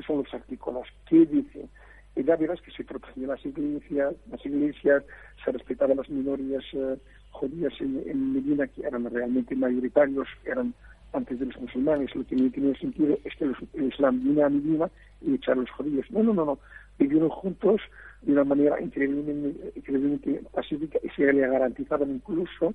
son 0.07 0.19
los 0.19 0.35
artículos? 0.35 0.87
¿Qué 1.09 1.27
dicen? 1.27 1.69
Y 2.17 2.23
ya 2.23 2.37
verás 2.37 2.61
que 2.61 2.71
se 2.71 2.85
protegían 2.85 3.29
las 3.29 3.45
iglesias, 3.45 4.15
las 4.31 4.45
iglesias, 4.47 5.03
se 5.45 5.51
respetaban 5.51 5.97
las 5.97 6.09
minorías 6.09 6.63
eh, 6.73 6.97
judías 7.31 7.73
en, 7.81 8.33
Medina, 8.35 8.67
que 8.69 8.87
eran 8.87 9.11
realmente 9.11 9.57
mayoritarios, 9.57 10.29
eran 10.45 10.75
antes 11.13 11.39
de 11.41 11.47
los 11.47 11.61
musulmanes. 11.61 12.15
Lo 12.15 12.25
que 12.27 12.37
no 12.37 12.51
tiene 12.51 12.77
sentido 12.79 13.19
es 13.25 13.35
que 13.37 13.45
el 13.45 13.85
Islam 13.85 14.23
vino 14.23 14.45
a 14.45 14.49
Medina 14.49 14.91
y 15.21 15.35
echaron 15.35 15.61
a 15.61 15.63
los 15.63 15.71
judíos. 15.71 16.07
No, 16.11 16.23
no, 16.23 16.35
no, 16.35 16.45
no. 16.45 16.59
Vivieron 16.99 17.29
juntos 17.31 17.81
de 18.23 18.33
una 18.33 18.45
manera 18.45 18.81
increíblemente, 18.81 20.43
pacífica 20.53 20.99
y 21.03 21.09
se 21.11 21.33
le 21.33 21.47
garantizaban 21.49 22.11
incluso 22.11 22.75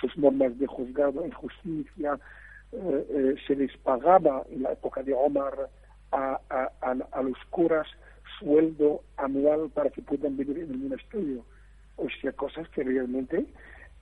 sus 0.00 0.16
normas 0.16 0.58
de 0.58 0.66
juzgado 0.66 1.22
en 1.22 1.32
justicia. 1.32 2.18
Eh, 2.72 3.06
eh, 3.10 3.34
se 3.46 3.56
les 3.56 3.76
pagaba 3.78 4.44
en 4.50 4.62
la 4.62 4.72
época 4.72 5.02
de 5.02 5.12
Omar 5.12 5.68
a, 6.12 6.40
a, 6.48 6.70
a 7.12 7.22
los 7.22 7.36
curas 7.50 7.86
sueldo 8.40 9.02
anual 9.16 9.70
para 9.72 9.90
que 9.90 10.02
puedan 10.02 10.36
vivir 10.36 10.58
en 10.58 10.70
el 10.70 10.78
monasterio. 10.78 11.44
O 11.96 12.08
sea, 12.20 12.32
cosas 12.32 12.68
que 12.70 12.82
realmente 12.82 13.44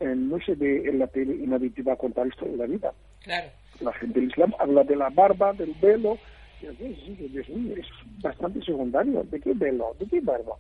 eh, 0.00 0.14
no 0.14 0.38
se 0.40 0.54
ve 0.54 0.88
en 0.88 1.00
la 1.00 1.08
tele 1.08 1.34
y 1.34 1.46
nadie 1.46 1.70
te 1.70 1.82
va 1.82 1.94
a 1.94 1.96
contar 1.96 2.26
esto 2.26 2.44
de 2.44 2.56
la 2.56 2.66
vida. 2.66 2.92
Claro. 3.22 3.48
La 3.80 3.92
gente 3.94 4.20
del 4.20 4.30
Islam 4.30 4.54
habla 4.58 4.84
de 4.84 4.96
la 4.96 5.10
barba, 5.10 5.52
del 5.52 5.74
velo. 5.82 6.18
Dios 6.60 7.48
mío, 7.48 7.74
es 7.76 7.86
bastante 8.22 8.62
secundario. 8.62 9.24
¿De 9.24 9.40
qué 9.40 9.52
velo? 9.54 9.94
¿De 9.98 10.06
qué 10.06 10.20
barba? 10.20 10.56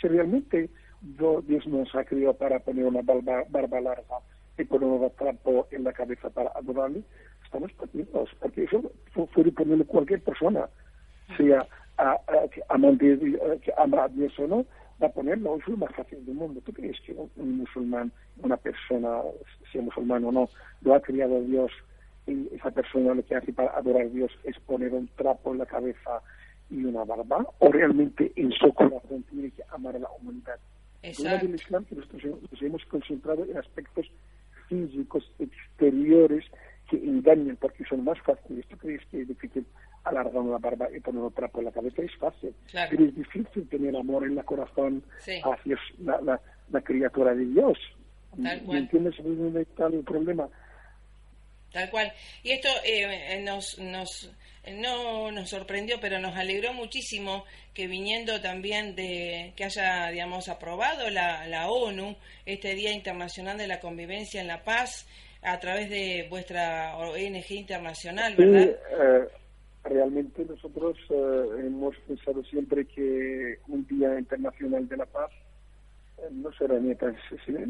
Si 0.00 0.08
realmente 0.08 0.68
Dios 1.00 1.66
nos 1.66 1.94
ha 1.94 2.04
criado 2.04 2.34
para 2.34 2.58
poner 2.58 2.84
una 2.84 3.02
barba, 3.02 3.44
barba 3.48 3.80
larga 3.80 4.18
y 4.58 4.64
poner 4.64 4.88
un 4.88 5.10
trapo 5.16 5.66
en 5.70 5.84
la 5.84 5.92
cabeza 5.92 6.28
para 6.30 6.50
adorarle, 6.54 7.02
estamos 7.44 7.72
perdidos. 7.72 8.30
Porque 8.40 8.64
eso 8.64 8.92
puede 9.34 9.52
ponerle 9.52 9.84
cualquier 9.84 10.20
persona, 10.22 10.68
sea 11.36 11.66
a, 12.00 12.12
a, 12.12 14.04
a 14.04 14.08
Dios 14.08 14.38
o 14.38 14.46
no, 14.46 14.66
va 15.02 15.06
a 15.06 15.12
ponerlo, 15.12 15.56
es 15.56 15.68
lo 15.68 15.76
más 15.76 15.94
fácil 15.94 16.24
del 16.24 16.34
mundo. 16.34 16.60
¿Tú 16.64 16.72
crees 16.72 17.00
que 17.00 17.12
un, 17.12 17.58
musulmán, 17.58 18.12
una 18.42 18.56
persona, 18.56 19.22
sea 19.72 19.82
musulmán 19.82 20.24
o 20.24 20.32
no, 20.32 20.48
lo 20.82 20.94
ha 20.94 21.00
criado 21.00 21.40
Dios 21.42 21.70
y 22.26 22.48
esa 22.54 22.70
persona 22.70 23.14
lo 23.14 23.24
que 23.24 23.34
hace 23.34 23.52
para 23.52 23.70
adorar 23.70 24.02
a 24.06 24.08
Dios 24.08 24.30
es 24.44 24.58
poner 24.60 24.92
un 24.92 25.08
trapo 25.16 25.52
en 25.52 25.58
la 25.58 25.66
cabeza 25.66 26.22
y 26.70 26.84
una 26.84 27.04
barba? 27.04 27.46
¿O 27.58 27.72
realmente 27.72 28.32
en 28.36 28.52
su 28.52 28.72
corazón 28.72 29.24
tiene 29.30 29.50
que 29.50 29.62
amar 29.70 29.96
a 29.96 30.00
la 30.00 30.10
humanidad? 30.20 30.58
Exacto. 31.02 31.46
del 31.46 31.54
Islam 31.54 31.84
que 31.86 31.96
nosotros 31.96 32.22
nos 32.50 32.62
hemos 32.62 32.84
concentrado 32.84 33.44
en 33.44 33.56
aspectos 33.56 34.10
físicos 34.68 35.32
exteriores 35.38 36.44
que 36.90 36.96
engañan 36.98 37.56
porque 37.56 37.84
son 37.84 38.04
más 38.04 38.20
fáciles. 38.20 38.66
¿Tú 38.68 38.76
crees 38.76 39.04
que 39.06 39.22
es 39.22 39.28
difícil 39.28 39.64
alargar 40.04 40.36
una 40.36 40.58
barba 40.58 40.88
y 40.94 41.00
poner 41.00 41.22
un 41.22 41.32
trapo 41.32 41.58
en 41.58 41.66
la 41.66 41.72
cabeza? 41.72 42.02
Es 42.02 42.14
fácil. 42.16 42.54
Pero 42.72 43.04
es 43.04 43.14
difícil 43.14 43.68
tener 43.68 43.96
amor 43.96 44.24
en 44.24 44.38
el 44.38 44.44
corazón 44.44 45.02
hacia 45.18 45.76
la, 45.98 46.40
la, 46.70 46.80
criatura 46.80 47.34
de 47.34 47.44
Dios. 47.46 47.78
Tal 48.42 48.62
cual. 48.62 48.74
¿Me 48.74 48.78
entiendes? 48.78 49.14
¿Dónde 49.18 49.62
está 49.62 49.86
el 49.86 50.04
problema? 50.04 50.48
Tal 51.72 51.90
cual. 51.90 52.12
Y 52.42 52.52
esto 52.52 52.68
eh, 52.84 53.40
nos, 53.44 53.78
nos, 53.78 54.32
no 54.66 55.30
nos 55.30 55.48
sorprendió, 55.50 56.00
pero 56.00 56.18
nos 56.18 56.36
alegró 56.36 56.72
muchísimo 56.72 57.44
que 57.74 57.86
viniendo 57.86 58.40
también 58.40 58.96
de 58.96 59.52
que 59.56 59.64
haya, 59.64 60.08
digamos, 60.10 60.48
aprobado 60.48 61.10
la, 61.10 61.46
la 61.46 61.70
ONU 61.70 62.16
este 62.44 62.74
Día 62.74 62.92
Internacional 62.92 63.56
de 63.56 63.68
la 63.68 63.80
Convivencia 63.80 64.40
en 64.40 64.48
la 64.48 64.64
Paz 64.64 65.06
a 65.42 65.58
través 65.58 65.88
de 65.88 66.26
vuestra 66.28 66.96
ONG 66.96 67.50
internacional, 67.50 68.34
¿verdad? 68.36 68.62
Eh, 68.62 69.28
realmente 69.84 70.44
nosotros 70.44 70.96
eh, 71.08 71.44
hemos 71.66 71.96
pensado 72.06 72.44
siempre 72.44 72.84
que 72.86 73.58
un 73.68 73.86
Día 73.86 74.18
Internacional 74.18 74.88
de 74.88 74.96
la 74.96 75.06
Paz 75.06 75.30
eh, 76.18 76.28
no 76.30 76.52
será 76.52 76.78
ni 76.78 76.94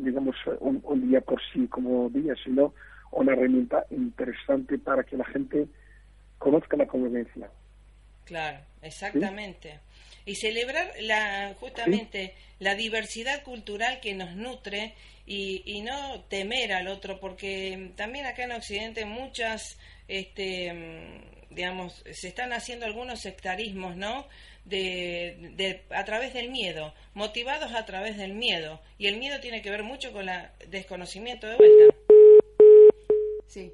digamos 0.03 0.37
un, 0.61 1.09
día 1.09 1.21
por 1.21 1.41
sí 1.53 1.67
como 1.69 2.09
día, 2.11 2.35
sino 2.45 2.75
una 3.13 3.33
herramienta 3.33 3.85
interesante 3.91 4.79
para 4.79 5.05
que 5.05 5.17
la 5.17 5.25
gente 5.27 5.67
conozca 6.39 6.77
la 6.77 6.87
convivencia. 6.87 7.49
Claro, 8.25 8.59
exactamente. 8.83 9.81
Y 10.25 10.35
celebrar 10.37 10.93
la, 11.01 11.55
justamente 11.59 12.35
la 12.59 12.75
diversidad 12.75 13.43
cultural 13.43 14.01
que 14.01 14.15
nos 14.15 14.35
nutre 14.37 14.95
y, 15.27 15.63
y 15.65 15.83
no 15.83 16.23
temer 16.29 16.73
al 16.73 16.89
otro, 16.89 17.19
porque 17.19 17.93
también 17.97 18.27
acá 18.27 18.45
en 18.45 18.53
Occidente 18.53 19.05
muchas, 19.05 19.79
este, 20.07 20.73
digamos, 21.51 22.03
se 22.13 22.29
están 22.29 22.53
haciendo 22.53 22.87
algunos 22.87 23.21
sectarismos, 23.21 23.97
¿no? 23.97 24.27
De, 24.65 25.85
a 25.91 26.05
través 26.05 26.33
del 26.33 26.51
miedo, 26.51 26.95
motivados 27.15 27.73
a 27.73 27.85
través 27.87 28.17
del 28.17 28.35
miedo. 28.35 28.81
Y 28.99 29.07
el 29.07 29.19
miedo 29.19 29.41
tiene 29.41 29.63
que 29.63 29.71
ver 29.71 29.83
mucho 29.83 30.13
con 30.13 30.29
el 30.29 30.49
desconocimiento 30.69 31.47
de 31.47 31.57
vuelta. 31.57 31.97
Sí. 33.47 33.73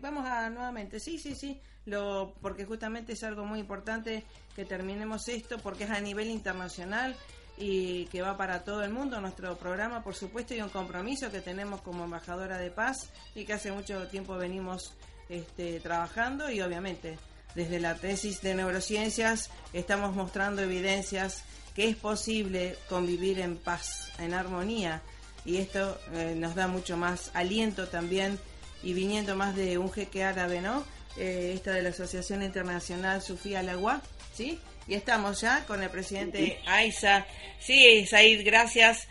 Vamos 0.00 0.26
a 0.26 0.48
nuevamente, 0.48 0.98
sí, 0.98 1.18
sí, 1.18 1.34
sí, 1.34 1.60
lo, 1.84 2.34
porque 2.40 2.64
justamente 2.64 3.12
es 3.12 3.22
algo 3.22 3.44
muy 3.44 3.60
importante 3.60 4.24
que 4.56 4.64
terminemos 4.64 5.28
esto, 5.28 5.58
porque 5.58 5.84
es 5.84 5.90
a 5.90 6.00
nivel 6.00 6.30
internacional 6.30 7.14
y 7.56 8.06
que 8.06 8.22
va 8.22 8.36
para 8.36 8.64
todo 8.64 8.82
el 8.82 8.90
mundo, 8.90 9.20
nuestro 9.20 9.56
programa, 9.56 10.02
por 10.02 10.14
supuesto, 10.14 10.54
y 10.54 10.60
un 10.60 10.70
compromiso 10.70 11.30
que 11.30 11.40
tenemos 11.40 11.82
como 11.82 12.04
embajadora 12.04 12.58
de 12.58 12.70
paz 12.70 13.10
y 13.34 13.44
que 13.44 13.52
hace 13.52 13.70
mucho 13.72 14.08
tiempo 14.08 14.36
venimos 14.36 14.94
este, 15.28 15.80
trabajando 15.80 16.50
y 16.50 16.60
obviamente 16.60 17.18
desde 17.54 17.80
la 17.80 17.94
tesis 17.94 18.42
de 18.42 18.54
neurociencias 18.54 19.50
estamos 19.72 20.14
mostrando 20.14 20.62
evidencias 20.62 21.44
que 21.74 21.88
es 21.88 21.96
posible 21.96 22.76
convivir 22.88 23.40
en 23.40 23.56
paz, 23.56 24.10
en 24.18 24.34
armonía 24.34 25.02
y 25.44 25.58
esto 25.58 25.98
eh, 26.12 26.34
nos 26.36 26.54
da 26.54 26.68
mucho 26.68 26.96
más 26.96 27.30
aliento 27.34 27.88
también 27.88 28.38
y 28.82 28.92
viniendo 28.92 29.36
más 29.36 29.56
de 29.56 29.78
un 29.78 29.92
jeque 29.92 30.24
árabe, 30.24 30.60
¿no? 30.60 30.84
Eh, 31.16 31.52
esta 31.54 31.72
de 31.72 31.82
la 31.82 31.90
Asociación 31.90 32.42
Internacional 32.42 33.22
Sufía 33.22 33.62
Lagua, 33.62 34.02
¿sí? 34.34 34.58
Y 34.86 34.94
estamos 34.94 35.40
ya 35.40 35.64
con 35.66 35.82
el 35.82 35.88
presidente 35.88 36.58
Aiza. 36.66 37.24
Sí, 37.58 38.04
Said, 38.06 38.44
gracias. 38.44 39.08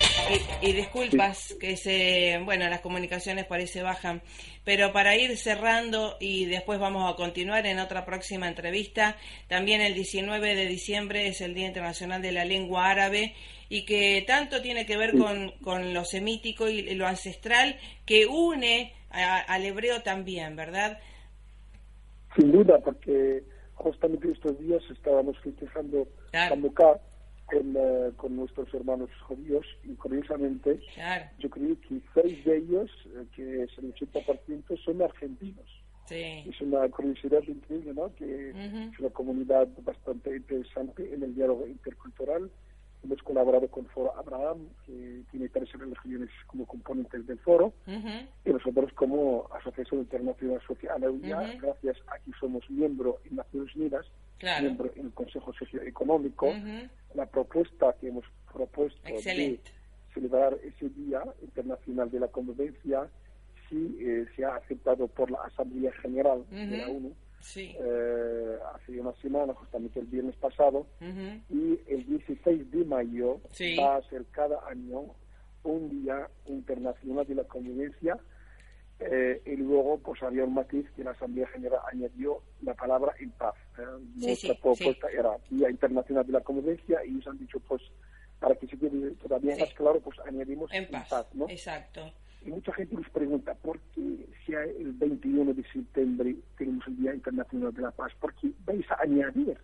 Y, 0.61 0.71
disculpas 0.73 1.55
que 1.59 1.75
se, 1.77 2.39
bueno, 2.45 2.69
las 2.69 2.81
comunicaciones 2.81 3.45
parece 3.45 3.81
bajan. 3.81 4.21
Pero 4.63 4.93
para 4.93 5.15
ir 5.15 5.35
cerrando 5.35 6.15
y 6.19 6.45
después 6.45 6.79
vamos 6.79 7.11
a 7.11 7.15
continuar 7.15 7.65
en 7.65 7.79
otra 7.79 8.05
próxima 8.05 8.47
entrevista, 8.47 9.17
también 9.47 9.81
el 9.81 9.93
19 9.95 10.55
de 10.55 10.67
diciembre 10.67 11.27
es 11.27 11.41
el 11.41 11.53
Día 11.53 11.67
Internacional 11.67 12.21
de 12.21 12.31
la 12.31 12.45
Lengua 12.45 12.89
Árabe 12.89 13.33
y 13.67 13.83
que 13.85 14.23
tanto 14.27 14.61
tiene 14.61 14.85
que 14.85 14.95
ver 14.95 15.17
con, 15.17 15.51
con 15.63 15.93
lo 15.93 16.05
semítico 16.05 16.69
y 16.69 16.93
lo 16.93 17.07
ancestral 17.07 17.77
que 18.05 18.27
une 18.27 18.93
al 19.09 19.65
hebreo 19.65 20.01
también, 20.01 20.55
¿verdad? 20.55 20.99
Sin 22.35 22.51
duda, 22.51 22.79
porque 22.79 23.43
justamente 23.75 24.31
estos 24.31 24.57
días 24.59 24.81
estábamos 24.91 25.37
festejando 25.39 26.07
Hanukkah 26.33 26.99
con, 27.45 27.75
eh, 27.75 28.11
con 28.15 28.35
nuestros 28.35 28.73
hermanos 28.73 29.09
judíos 29.27 29.65
y 29.83 29.93
curiosamente 29.95 30.79
yo 31.39 31.49
creo 31.49 31.75
que 31.81 31.99
seis 32.13 32.45
de 32.45 32.57
ellos, 32.57 32.89
eh, 33.15 33.25
que 33.35 33.63
es 33.63 33.77
el 33.77 33.93
80%, 33.93 34.77
son 34.83 35.01
argentinos. 35.01 35.65
Es 36.47 36.59
una 36.61 36.87
curiosidad 36.89 37.41
increíble, 37.47 37.93
¿no? 37.93 38.13
Que 38.15 38.49
es 38.49 38.99
una 38.99 39.09
comunidad 39.09 39.67
bastante 39.83 40.35
interesante 40.35 41.13
en 41.13 41.23
el 41.23 41.33
diálogo 41.33 41.65
intercultural 41.65 42.51
Hemos 43.03 43.21
colaborado 43.23 43.67
con 43.67 43.85
Foro 43.87 44.17
Abraham, 44.17 44.69
que 44.85 45.23
tiene 45.29 45.49
tres 45.49 45.71
religiones 45.73 46.29
como 46.47 46.65
componentes 46.65 47.27
del 47.27 47.37
foro, 47.39 47.73
y 47.85 48.49
nosotros 48.49 48.93
como 48.93 49.47
Asociación 49.59 50.01
Internacional 50.01 50.61
Social 50.65 51.03
uh 51.03 51.61
gracias 51.61 51.97
a 52.07 52.19
que 52.19 52.31
somos 52.39 52.69
miembro 52.69 53.19
en 53.25 53.37
Naciones 53.37 53.75
Unidas, 53.75 54.05
miembro 54.61 54.91
en 54.95 55.07
el 55.07 55.11
Consejo 55.13 55.53
Socioeconómico, 55.53 56.53
la 57.13 57.25
propuesta 57.25 57.93
que 57.99 58.07
hemos 58.07 58.25
propuesto 58.51 59.01
de 59.03 59.59
celebrar 60.13 60.57
ese 60.63 60.89
Día 60.89 61.23
Internacional 61.41 62.09
de 62.09 62.19
la 62.19 62.27
Convivencia 62.27 63.09
sí 63.69 63.97
eh, 63.99 64.25
se 64.35 64.45
ha 64.45 64.55
aceptado 64.55 65.07
por 65.07 65.31
la 65.31 65.39
Asamblea 65.43 65.91
General 66.01 66.45
de 66.49 66.77
la 66.77 66.87
ONU 66.87 67.13
Sí. 67.43 67.75
Eh, 67.77 68.57
hace 68.73 68.99
una 68.99 69.13
semana, 69.21 69.53
justamente 69.53 69.99
el 69.99 70.05
viernes 70.05 70.35
pasado, 70.37 70.87
y 71.49 71.79
el 71.87 72.05
16 72.05 72.71
de 72.71 72.85
mayo 72.85 73.41
va 73.79 73.97
a 73.97 74.09
ser 74.09 74.25
cada 74.31 74.65
año 74.67 75.13
un 75.63 75.89
día 75.89 76.29
internacional 76.45 77.27
de 77.27 77.35
la 77.35 77.43
convivencia. 77.43 78.17
Eh, 78.99 79.41
y 79.45 79.57
luego, 79.57 79.97
pues 79.99 80.23
había 80.23 80.45
un 80.45 80.53
matiz 80.53 80.89
que 80.95 81.03
la 81.03 81.11
Asamblea 81.11 81.47
General 81.47 81.81
añadió 81.91 82.41
la 82.61 82.73
palabra 82.73 83.13
en 83.19 83.31
paz. 83.31 83.55
¿eh? 83.77 83.81
Nuestra 84.15 84.53
propuesta 84.55 85.09
era 85.09 85.37
Día 85.49 85.69
Internacional 85.69 86.25
de 86.25 86.31
la 86.31 86.41
Convivencia 86.41 87.03
y 87.03 87.09
ellos 87.09 87.27
han 87.27 87.39
dicho, 87.39 87.59
pues, 87.59 87.81
para 88.39 88.55
que 88.55 88.67
se 88.67 88.77
quede 88.77 89.11
todavía 89.15 89.57
más 89.57 89.73
claro, 89.73 89.99
pues 89.99 90.17
añadimos 90.19 90.71
en, 90.73 90.87
paz. 90.89 91.27
¿no? 91.33 91.49
Exacto. 91.49 92.13
Y 92.45 92.49
mucha 92.51 92.73
gente 92.73 92.95
nos 92.95 93.09
pregunta, 93.09 93.53
¿por 93.55 93.79
qué 93.95 94.27
si 94.45 94.53
el 94.53 94.93
21 94.93 95.53
de 95.53 95.63
septiembre 95.71 96.35
tenemos 96.57 96.85
el 96.87 96.97
Día 96.97 97.13
Internacional 97.13 97.73
de 97.73 97.81
la 97.81 97.91
Paz? 97.91 98.11
¿Por 98.19 98.33
qué 98.35 98.51
vais 98.65 98.85
a 98.91 99.01
añadir 99.01 99.57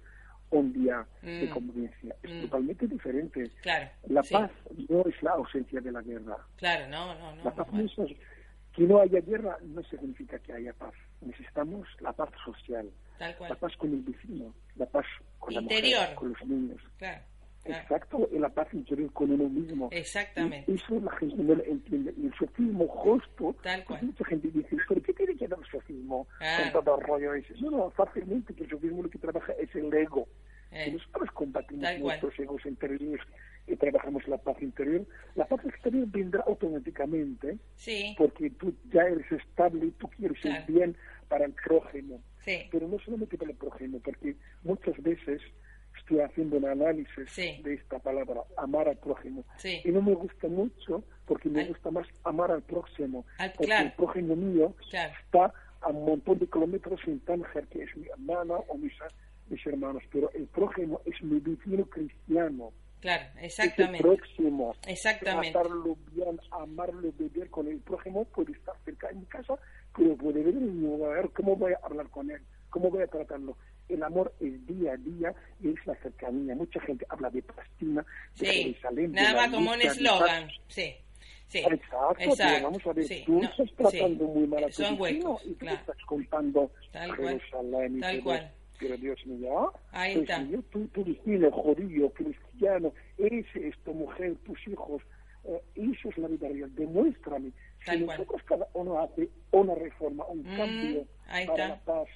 un 0.51 0.71
día 0.73 1.05
de 1.21 1.47
mm. 1.47 1.49
convivencia? 1.49 2.15
Es 2.23 2.31
mm. 2.31 2.41
totalmente 2.41 2.87
diferente. 2.87 3.51
Claro, 3.61 3.89
la 4.07 4.23
paz 4.23 4.51
no 4.87 5.01
es 5.01 5.21
la 5.21 5.31
ausencia 5.31 5.81
de 5.81 5.91
la 5.91 6.01
guerra. 6.01 6.37
Claro, 6.55 6.87
no, 6.87 7.15
no, 7.15 7.35
no. 7.35 7.43
La 7.43 7.51
paz 7.51 7.67
no, 7.73 7.81
es, 7.81 7.91
que 8.73 8.83
no 8.83 9.01
haya 9.01 9.19
guerra 9.19 9.57
no 9.61 9.83
significa 9.83 10.39
que 10.39 10.53
haya 10.53 10.73
paz. 10.73 10.93
Necesitamos 11.21 11.87
la 11.99 12.13
paz 12.13 12.29
social. 12.45 12.89
La 13.19 13.55
paz 13.55 13.75
con 13.75 13.91
el 13.91 14.01
vecino, 14.01 14.53
la 14.77 14.85
paz 14.85 15.05
con 15.39 15.53
la 15.53 15.59
mujer, 15.59 16.15
con 16.15 16.29
los 16.29 16.45
niños. 16.45 16.81
Claro. 16.97 17.21
Exacto, 17.65 18.30
en 18.32 18.41
la 18.41 18.50
paz 18.50 18.67
interior 18.74 19.12
con 19.13 19.32
uno 19.32 19.50
mismo. 19.50 19.89
Exactamente. 19.91 20.72
eso 20.74 21.00
la 21.00 21.12
gente 21.17 21.43
no 21.43 21.56
lo 21.56 21.63
entiende. 21.63 22.13
Y 22.17 22.28
el 22.28 22.34
sofismo 22.34 22.88
justo, 22.88 23.56
Tal 23.62 23.84
cual. 23.86 24.04
mucha 24.04 24.26
gente 24.26 24.50
dice, 24.50 24.78
¿pero 24.88 25.02
qué 25.02 25.13
tiene 25.13 25.36
que 25.36 25.48
ver 25.48 25.60
el 25.60 25.65
sofismo 25.69 26.28
con 26.39 26.84
todo 26.84 27.00
el 27.00 27.06
rollo 27.06 27.34
ese? 27.34 27.54
No, 27.62 27.72
no, 27.72 27.89
fácilmente 27.91 28.54
que 28.54 28.63
el 28.63 28.69
sofismo 28.69 29.04
lo 29.04 29.10
que 29.10 29.19
trabaja 29.19 29.54
es 29.54 29.74
el 29.76 29.93
ego. 29.93 30.28
Eh. 30.72 30.91
nosotros 30.91 31.32
combatimos 31.34 32.00
nuestros 32.00 32.38
egos 32.39 32.63
interiores 32.63 33.22
y 33.65 33.76
trabajamos 33.76 34.28
la 34.28 34.38
paz 34.38 34.62
interior, 34.62 35.04
la 35.34 35.45
paz 35.45 35.65
exterior 35.65 36.06
vendrá 36.08 36.43
automáticamente 36.45 37.58
sí. 37.76 38.13
porque 38.17 38.52
tú 38.52 38.76
ya 38.93 39.02
eres 39.02 39.32
estable 39.32 39.88
y 39.88 39.91
tú 39.91 40.08
quieres 40.10 40.38
el 40.45 40.63
bien 40.67 40.95
para 41.28 41.45
el 41.45 41.54
prójimo. 41.54 42.22
Sí. 42.39 42.67
Pero 42.72 42.88
no 42.88 43.00
solamente 43.00 43.38
para 43.38 43.52
el 43.52 43.58
prójimo, 43.58 44.00
porque 44.00 44.36
haciendo 46.25 46.58
un 46.58 46.65
análisis 46.65 47.36
de 47.36 47.73
esta 47.73 47.99
palabra, 47.99 48.41
amar 48.58 48.88
al 48.88 48.97
prójimo. 48.97 49.43
Y 49.63 49.89
no 49.89 50.01
me 50.01 50.13
gusta 50.13 50.47
mucho 50.47 51.03
porque 51.25 51.49
me 51.49 51.65
gusta 51.65 51.91
más 51.91 52.08
amar 52.23 52.51
al 52.51 52.63
próximo. 52.63 53.25
porque 53.55 53.73
el 53.73 53.91
prójimo 53.93 54.36
mío 54.36 54.73
está 54.91 55.53
a 55.82 55.89
un 55.89 56.05
montón 56.05 56.39
de 56.39 56.47
kilómetros 56.47 56.99
en 57.08 57.19
Tánger, 57.21 57.67
que 57.67 57.84
es 57.84 57.95
mi 57.95 58.08
hermana 58.08 58.55
o 58.67 58.77
mis, 58.77 58.93
mis 59.49 59.65
hermanos, 59.65 60.03
pero 60.12 60.29
el 60.32 60.47
prójimo 60.47 61.01
es 61.05 61.21
mi 61.21 61.39
vecino 61.39 61.86
cristiano. 61.86 62.71
Claro, 62.99 63.23
exactamente. 63.39 63.97
Es 63.99 64.03
el 64.03 64.10
próximo. 64.10 64.75
Exactamente. 64.88 65.51
Tratarlo 65.51 65.97
bien, 66.12 66.39
amarlo, 66.51 67.13
beber 67.17 67.49
con 67.49 67.67
el 67.67 67.79
prójimo, 67.79 68.25
puede 68.25 68.51
estar 68.51 68.75
cerca 68.84 69.08
de 69.08 69.15
mi 69.15 69.25
casa, 69.25 69.55
pero 69.95 70.15
puede 70.17 70.43
ver 70.43 70.55
en 70.55 70.82
mi 70.82 70.93
hogar, 70.93 71.29
¿cómo 71.32 71.55
voy 71.55 71.73
a 71.73 71.79
hablar 71.86 72.10
con 72.10 72.29
él? 72.29 72.41
¿Cómo 72.69 72.89
voy 72.89 73.03
a 73.03 73.08
tratarlo? 73.08 73.55
El 73.99 74.03
amor 74.03 74.33
es 74.39 74.65
día 74.65 74.93
a 74.93 74.97
día 74.97 75.33
y 75.62 75.69
es 75.69 75.85
la 75.85 75.95
cercanía. 75.95 76.55
Mucha 76.55 76.79
gente 76.81 77.05
habla 77.09 77.29
de 77.29 77.41
Palestina, 77.43 78.05
de 78.39 78.45
Jerusalén. 78.47 79.12
Nada 79.12 79.33
más 79.35 79.49
como 79.51 79.71
un 79.71 79.81
eslogan, 79.81 80.49
sí. 80.67 80.95
Sí, 81.47 81.57
exacto, 81.59 82.15
exacto. 82.19 82.63
vamos 82.63 82.85
a 82.85 82.93
ver, 82.93 83.07
tú 83.25 83.41
estás 83.43 83.71
tratando 83.75 84.25
muy 84.25 84.45
mal 84.47 84.63
a 84.63 84.67
tu 84.67 84.73
Son 84.83 85.01
huecos, 85.01 85.41
y 85.45 85.49
tú 85.53 85.57
claro. 85.57 85.79
estás 85.79 85.97
contando 86.05 86.71
Tal 86.91 87.15
Jerusalén 87.15 87.99
Tal 87.99 88.17
y 88.17 88.21
cual. 88.21 88.51
Pero 88.79 88.95
Dios 88.97 89.25
mío, 89.25 89.73
Ahí 89.91 90.13
pues, 90.15 90.29
está. 90.29 90.43
Yo, 90.43 90.62
tú, 90.71 90.88
tú 90.93 91.03
vecino, 91.03 91.51
judío, 91.51 92.09
cristiano, 92.13 92.93
ese 93.17 93.67
es 93.67 93.75
tu 93.83 93.93
mujer, 93.93 94.35
tus 94.45 94.59
hijos, 94.67 95.01
eh, 95.45 95.59
eso 95.75 96.09
es 96.09 96.17
la 96.19 96.27
vida 96.27 96.47
real, 96.49 96.73
demuéstrame. 96.75 97.51
Tal 97.83 97.97
si 97.97 98.05
cual. 98.05 98.17
nosotros 98.19 98.43
cada 98.45 98.67
uno 98.75 98.99
hace 99.01 99.27
una 99.51 99.73
reforma, 99.75 100.25
un 100.27 100.43
Mm, 100.43 100.55
cambio 100.55 101.05
para 101.25 101.41
está. 101.41 101.67
la 101.69 101.79
paz, 101.79 102.07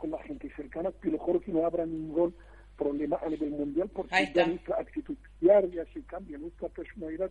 con 0.00 0.10
la 0.10 0.22
gente 0.22 0.50
cercana, 0.56 0.90
lo 1.02 1.18
juro 1.18 1.40
que 1.40 1.52
no 1.52 1.64
habrá 1.66 1.84
ningún 1.84 2.34
problema 2.76 3.20
a 3.22 3.28
nivel 3.28 3.50
mundial 3.50 3.90
porque 3.92 4.32
ya 4.34 4.46
nuestra 4.46 4.76
actitud 4.80 5.16
diaria 5.40 5.84
se 5.92 6.02
cambia, 6.04 6.38
nuestra 6.38 6.68
personalidad 6.70 7.30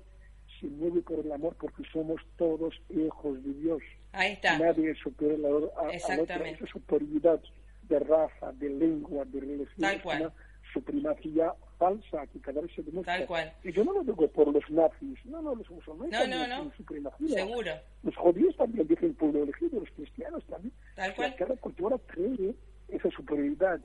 se 0.60 0.68
mueve 0.68 1.02
por 1.02 1.20
el 1.20 1.32
amor 1.32 1.56
porque 1.60 1.84
somos 1.92 2.22
todos 2.38 2.80
hijos 2.90 3.44
de 3.44 3.54
Dios. 3.56 3.82
Ahí 4.12 4.34
está. 4.34 4.60
Nadie 4.60 4.92
es 4.92 5.00
superior 5.00 5.72
a, 5.78 5.82
a, 5.82 6.22
otro. 6.22 6.46
Esa 6.46 6.68
superioridad 6.68 7.42
de 7.88 8.00
raza, 8.00 8.52
de 8.54 8.70
lengua, 8.70 9.26
de 9.26 9.40
religión, 9.40 9.90
es 9.90 10.06
una 10.06 10.32
supremacía 10.72 11.54
falsa 11.80 12.28
que 12.28 12.40
cada 12.42 12.62
vez 12.62 12.72
se 12.76 12.84
demuestra. 12.84 13.18
Tal 13.18 13.26
cual. 13.28 13.54
Y 13.64 13.72
yo 13.72 13.84
no 13.84 13.94
lo 13.94 14.04
digo 14.04 14.28
por 14.28 14.54
los 14.54 14.70
nazis, 14.70 15.18
no, 15.26 15.42
no, 15.42 15.56
los 15.56 15.70
musulmanes 15.72 16.12
No, 16.14 16.20
también 16.20 16.50
no, 16.50 16.64
no. 16.66 16.72
supremacía. 16.76 17.30
Seguro. 17.46 17.72
Los 18.04 18.16
judíos 18.18 18.56
también 18.58 18.86
dicen 18.88 19.14
pueblo 19.16 19.44
elegido, 19.44 19.80
los 19.80 19.90
cristianos 19.92 20.44
también. 20.46 20.74
Tal 20.96 21.16
cual. 21.16 21.36
Cada 21.38 21.56
cultura 21.56 21.98
cree 22.06 22.54
esa 22.90 23.10
superioridad. 23.10 23.80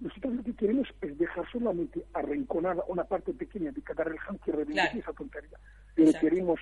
Nosotros 0.00 0.34
lo 0.34 0.42
que 0.42 0.54
queremos 0.54 0.88
es 1.00 1.16
dejar 1.16 1.50
solamente 1.50 2.04
arrinconada 2.12 2.82
una 2.88 3.04
parte 3.04 3.32
pequeña 3.32 3.70
de 3.72 3.80
cada 3.80 4.04
religión 4.04 4.38
que 4.44 4.52
reivindique 4.52 4.82
Claro. 4.82 4.98
esa 4.98 5.12
tontería. 5.14 5.58
Pero 5.94 6.08
Exacto. 6.10 6.28
queremos 6.28 6.60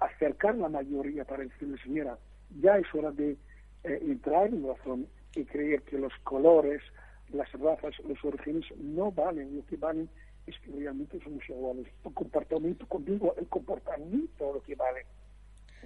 acercar 0.00 0.56
la 0.56 0.68
mayoría 0.68 1.24
para 1.24 1.44
decirle, 1.44 1.78
señora, 1.82 2.18
ya 2.60 2.76
es 2.78 2.86
hora 2.94 3.10
de 3.12 3.36
eh, 3.84 3.98
entrar 4.02 4.48
en 4.48 4.66
razón 4.66 5.06
y 5.34 5.44
creer 5.44 5.82
que 5.82 5.98
los 5.98 6.12
colores, 6.24 6.82
las 7.36 7.52
razas, 7.52 7.94
los 8.06 8.22
orígenes 8.24 8.64
no 8.78 9.12
valen. 9.12 9.56
Lo 9.56 9.64
que 9.66 9.76
valen 9.76 10.08
es 10.46 10.58
que 10.60 10.70
realmente 10.72 11.18
somos 11.22 11.42
iguales. 11.48 11.86
Tu 12.02 12.12
comportamiento 12.14 12.86
conmigo, 12.86 13.34
el 13.38 13.46
comportamiento 13.48 14.52
lo 14.54 14.62
que 14.62 14.74
vale. 14.74 15.06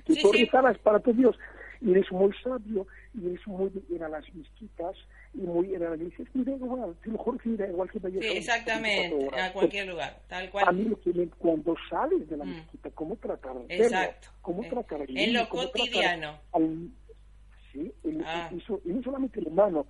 Que 0.05 0.15
Sí, 0.15 0.23
tú 0.23 0.33
sí. 0.33 0.47
para 0.83 1.01
tu 1.01 1.13
Dios 1.13 1.37
y 1.83 1.93
eres 1.93 2.13
muy 2.13 2.31
sabio, 2.43 2.87
y 3.15 3.27
eres 3.27 3.47
muy 3.47 3.71
ir 3.89 4.05
a 4.05 4.09
las 4.11 4.23
mezquitas, 4.35 4.95
y 5.33 5.39
muy 5.39 5.69
ir 5.73 5.83
a 5.83 5.89
las 5.91 5.99
iglesias, 5.99 6.29
y 6.35 6.45
da 6.45 6.53
igual, 6.53 6.95
te 7.03 7.09
lo 7.11 7.17
juro 7.17 7.39
que 7.39 7.57
da 7.57 7.67
igual 7.69 7.91
que 7.91 7.99
vayas 7.99 8.21
Sí, 8.23 8.29
a 8.29 8.33
exactamente, 8.33 9.29
a 9.41 9.51
cualquier 9.55 9.89
lugar, 9.89 10.21
tal 10.29 10.47
A 10.47 10.51
cual. 10.51 10.77
mí 10.77 10.85
lo 10.85 11.01
que 11.01 11.13
me, 11.15 11.27
cuando 11.29 11.75
sales 11.89 12.29
de 12.29 12.37
la 12.37 12.45
Mm. 12.45 12.49
mezquita, 12.51 12.91
cómo 12.91 13.17
tratar 13.17 13.57
al 13.57 13.65
Exacto. 13.71 14.29
perro, 14.29 14.33
cómo 14.43 14.63
Eh, 14.63 14.69
tratar 14.69 15.01
al 15.01 15.17
en 15.17 15.33
lo 15.33 15.49
cómo 15.49 15.63
cotidiano. 15.73 16.39
al- 16.53 16.91
sí, 17.73 17.91
el- 18.05 18.25
Ah. 18.27 18.51
eso- 18.55 18.81
y 18.85 18.91
no 18.91 19.03
solamente 19.03 19.41
el 19.41 19.47
humano, 19.49 19.87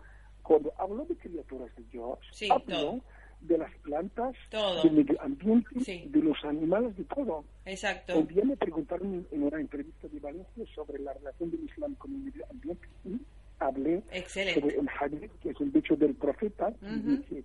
cuando 0.50 0.72
hablo 0.78 1.04
de 1.04 1.14
criaturas 1.14 1.70
de 1.76 1.84
Dios, 1.92 2.18
Sí, 2.32 2.48
hablo 2.50 2.64
todo. 2.64 3.00
de 3.42 3.56
las 3.56 3.72
plantas, 3.82 4.34
Todo. 4.50 4.82
del 4.82 4.92
medio 4.94 5.22
ambiente, 5.22 5.68
Sí. 5.84 6.04
de 6.08 6.18
los 6.20 6.44
animales, 6.44 6.96
de 6.96 7.04
todo. 7.04 7.44
Exacto. 7.66 8.18
Un 8.18 8.26
día 8.26 8.44
me 8.44 8.56
preguntaron 8.56 9.24
en 9.30 9.42
una 9.44 9.60
entrevista 9.60 10.08
de 10.08 10.18
Valencia 10.18 10.64
sobre 10.74 10.98
la 10.98 11.12
relación 11.12 11.52
del 11.52 11.62
Islam 11.62 11.94
con 11.94 12.10
el 12.16 12.18
medio 12.22 12.44
ambiente 12.50 12.88
y 13.04 13.20
hablé 13.60 14.02
Excelente. 14.10 14.60
sobre 14.60 14.76
el 14.80 14.88
hadith, 15.00 15.30
que 15.40 15.50
es 15.50 15.60
un 15.60 15.70
dicho 15.70 15.94
del 15.94 16.14
profeta, 16.16 16.74
y 16.82 16.96
Ujú. 16.98 17.10
dice, 17.18 17.44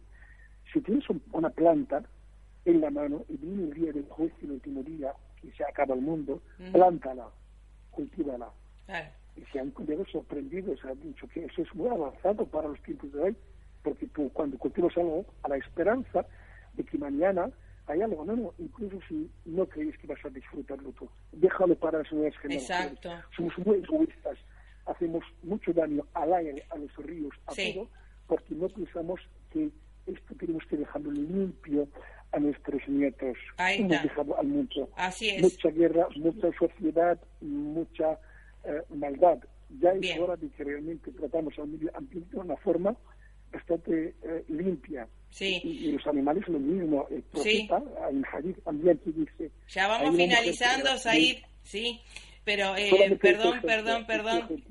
si 0.74 0.82
tienes 0.82 1.08
un- 1.08 1.22
una 1.32 1.52
planta 1.52 2.04
en 2.66 2.82
la 2.82 2.90
mano 2.90 3.24
y 3.30 3.38
viene 3.38 3.66
el 3.66 3.74
día 3.76 3.92
del 3.94 4.06
juicio, 4.10 4.40
el 4.46 4.52
último 4.54 4.82
día, 4.82 5.14
que 5.40 5.52
se 5.52 5.64
acaba 5.64 5.94
el 5.94 6.02
mundo, 6.02 6.42
Ujú. 6.60 6.72
plántala, 6.72 7.28
cultívala. 7.92 8.50
Claro. 8.88 9.10
Y 9.36 9.42
se 9.52 9.60
han 9.60 9.72
quedado 9.72 10.06
sorprendidos, 10.06 10.80
han 10.86 11.00
dicho 11.02 11.28
que 11.28 11.46
eso 11.46 11.62
es 11.62 11.76
muy 11.76 11.90
avanzado 11.90 12.46
para 12.46 12.70
los 12.70 12.82
tiempos 12.84 13.12
de 13.12 13.20
hoy, 13.22 13.36
porque 13.84 14.08
tú 14.08 14.30
cuando 14.34 14.58
cultivas 14.58 14.96
algo, 14.98 15.26
a 15.44 15.50
la 15.50 15.58
esperanza 15.58 16.26
de 16.74 16.84
que 16.84 16.98
mañana 16.98 17.50
hay 17.88 18.02
algo, 18.02 18.26
no, 18.26 18.36
no, 18.36 18.54
incluso 18.58 18.98
si 19.08 19.30
no 19.46 19.66
crees 19.68 19.98
que 19.98 20.08
vas 20.08 20.24
a 20.26 20.30
disfrutarlo 20.30 20.92
tú, 20.94 21.08
déjalo 21.34 21.76
para 21.76 22.00
las 22.00 22.12
nuevas 22.12 22.36
generaciones. 22.40 23.00
Exacto. 23.02 23.28
Somos 23.36 23.58
muy 23.66 23.78
egoístas, 23.78 24.38
hacemos 24.86 25.24
mucho 25.44 25.72
daño 25.74 26.04
al 26.14 26.34
aire, 26.34 26.64
a 26.70 26.78
los 26.78 26.96
ríos, 26.98 27.34
a 27.46 27.52
Sí. 27.52 27.74
todo, 27.76 27.90
porque 28.28 28.56
no 28.56 28.68
pensamos 28.70 29.20
que 29.52 29.70
esto 30.08 30.36
tenemos 30.40 30.64
que 30.70 30.78
dejarlo 30.78 31.12
limpio 31.12 31.88
a 32.32 32.40
nuestros 32.40 32.82
nietos. 32.88 33.38
Ahí 33.58 33.82
Hemos 33.82 34.02
dejado 34.04 34.38
al 34.40 34.48
mundo 34.48 34.90
Así 34.96 35.30
es. 35.30 35.42
mucha 35.42 35.70
guerra, 35.70 36.08
mucha 36.16 36.52
sociedad, 36.58 37.20
mucha 37.42 38.18
eh, 38.66 38.82
maldad. 38.96 39.38
Ya 39.82 39.92
es 39.92 40.00
Bien. 40.00 40.20
hora 40.22 40.36
de 40.36 40.50
que 40.50 40.64
realmente 40.64 41.12
tratamos 41.12 41.58
al 41.58 41.68
medio 41.68 41.90
ambiente 41.96 42.30
de 42.36 42.40
una 42.42 42.56
forma 42.58 42.96
bastante 43.52 44.14
eh, 44.24 44.44
limpia. 44.50 45.08
Sí. 45.30 45.60
Y, 45.64 45.70
y 45.88 45.92
los 45.94 46.06
animales 46.08 46.48
lo 46.48 46.60
mismo. 46.60 47.08
El 47.10 47.24
Sí. 47.42 47.68
profeta 47.68 47.84
en 48.12 48.24
Hadith 48.32 48.64
también 48.64 49.00
dice... 49.06 49.52
Ya 49.70 49.88
vamos 49.88 50.16
finalizando, 50.16 50.98
Said, 50.98 51.38
sí. 51.64 52.00
Pero, 52.44 52.76
eh, 52.78 53.18
perdón, 53.20 53.60
perdón, 53.62 54.06
perdón. 54.06 54.64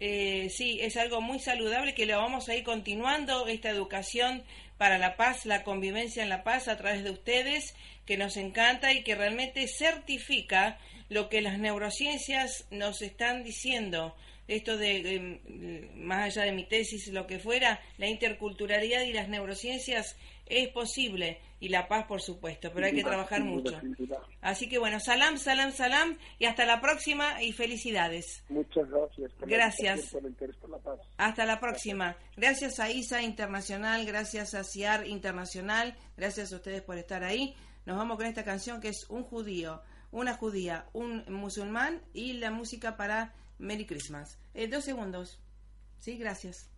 Eh, 0.00 0.48
sí, 0.50 0.78
es 0.82 0.96
algo 0.96 1.20
muy 1.22 1.38
saludable 1.38 1.94
que 1.94 2.04
lo 2.04 2.18
vamos 2.18 2.48
a 2.48 2.54
ir 2.56 2.64
continuando, 2.64 3.46
esta 3.46 3.70
educación 3.70 4.42
para 4.76 4.98
la 4.98 5.16
paz, 5.16 5.46
la 5.46 5.62
convivencia 5.62 6.22
en 6.22 6.28
la 6.28 6.42
paz 6.44 6.68
a 6.68 6.76
través 6.76 7.02
de 7.04 7.10
ustedes, 7.12 7.74
que 8.04 8.18
nos 8.18 8.36
encanta 8.36 8.92
y 8.92 9.02
que 9.04 9.14
realmente 9.14 9.66
certifica 9.68 10.78
lo 11.08 11.28
que 11.28 11.40
las 11.40 11.58
neurociencias 11.58 12.66
nos 12.70 13.02
están 13.02 13.42
diciendo. 13.42 14.14
Esto 14.46 14.76
de, 14.76 15.16
eh, 15.16 15.90
más 15.94 16.24
allá 16.24 16.44
de 16.44 16.52
mi 16.52 16.66
tesis, 16.66 17.08
lo 17.08 17.26
que 17.26 17.38
fuera, 17.38 17.80
la 17.96 18.08
interculturalidad 18.08 19.02
y 19.02 19.14
las 19.14 19.28
neurociencias 19.28 20.16
es 20.46 20.68
posible 20.68 21.40
y 21.60 21.70
la 21.70 21.88
paz, 21.88 22.04
por 22.06 22.20
supuesto, 22.20 22.70
pero 22.74 22.86
hay 22.86 22.92
que 22.92 23.02
trabajar 23.02 23.42
mucho. 23.42 23.80
Así 24.42 24.68
que 24.68 24.78
bueno, 24.78 25.00
salam, 25.00 25.38
salam, 25.38 25.72
salam 25.72 26.18
y 26.38 26.44
hasta 26.44 26.66
la 26.66 26.80
próxima 26.80 27.42
y 27.42 27.52
felicidades. 27.52 28.44
Muchas 28.50 28.88
gracias. 28.90 29.32
por 29.32 29.48
Gracias. 29.48 30.14
por 30.60 30.70
la 30.70 30.78
paz. 30.78 31.00
Hasta 31.16 31.46
la 31.46 31.60
próxima. 31.60 32.16
Gracias 32.36 32.80
a 32.80 32.90
ISA 32.90 33.22
Internacional, 33.22 34.04
gracias 34.04 34.54
a 34.54 34.62
CIAR 34.62 35.06
Internacional, 35.06 35.96
gracias 36.18 36.52
a 36.52 36.56
ustedes 36.56 36.82
por 36.82 36.98
estar 36.98 37.24
ahí. 37.24 37.54
Nos 37.86 37.96
vamos 37.96 38.18
con 38.18 38.26
esta 38.26 38.44
canción 38.44 38.80
que 38.80 38.88
es 38.88 39.06
un 39.08 39.22
judío, 39.22 39.80
una 40.14 40.34
judía, 40.34 40.86
un 40.92 41.24
musulmán 41.28 42.00
y 42.12 42.34
la 42.34 42.52
música 42.52 42.96
para 42.96 43.34
Merry 43.58 43.84
Christmas. 43.84 44.38
Eh, 44.54 44.68
dos 44.68 44.84
segundos. 44.84 45.40
Sí, 45.98 46.16
gracias. 46.16 46.70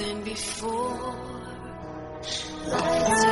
than 0.00 0.24
before. 0.24 1.14
Lights 2.68 3.29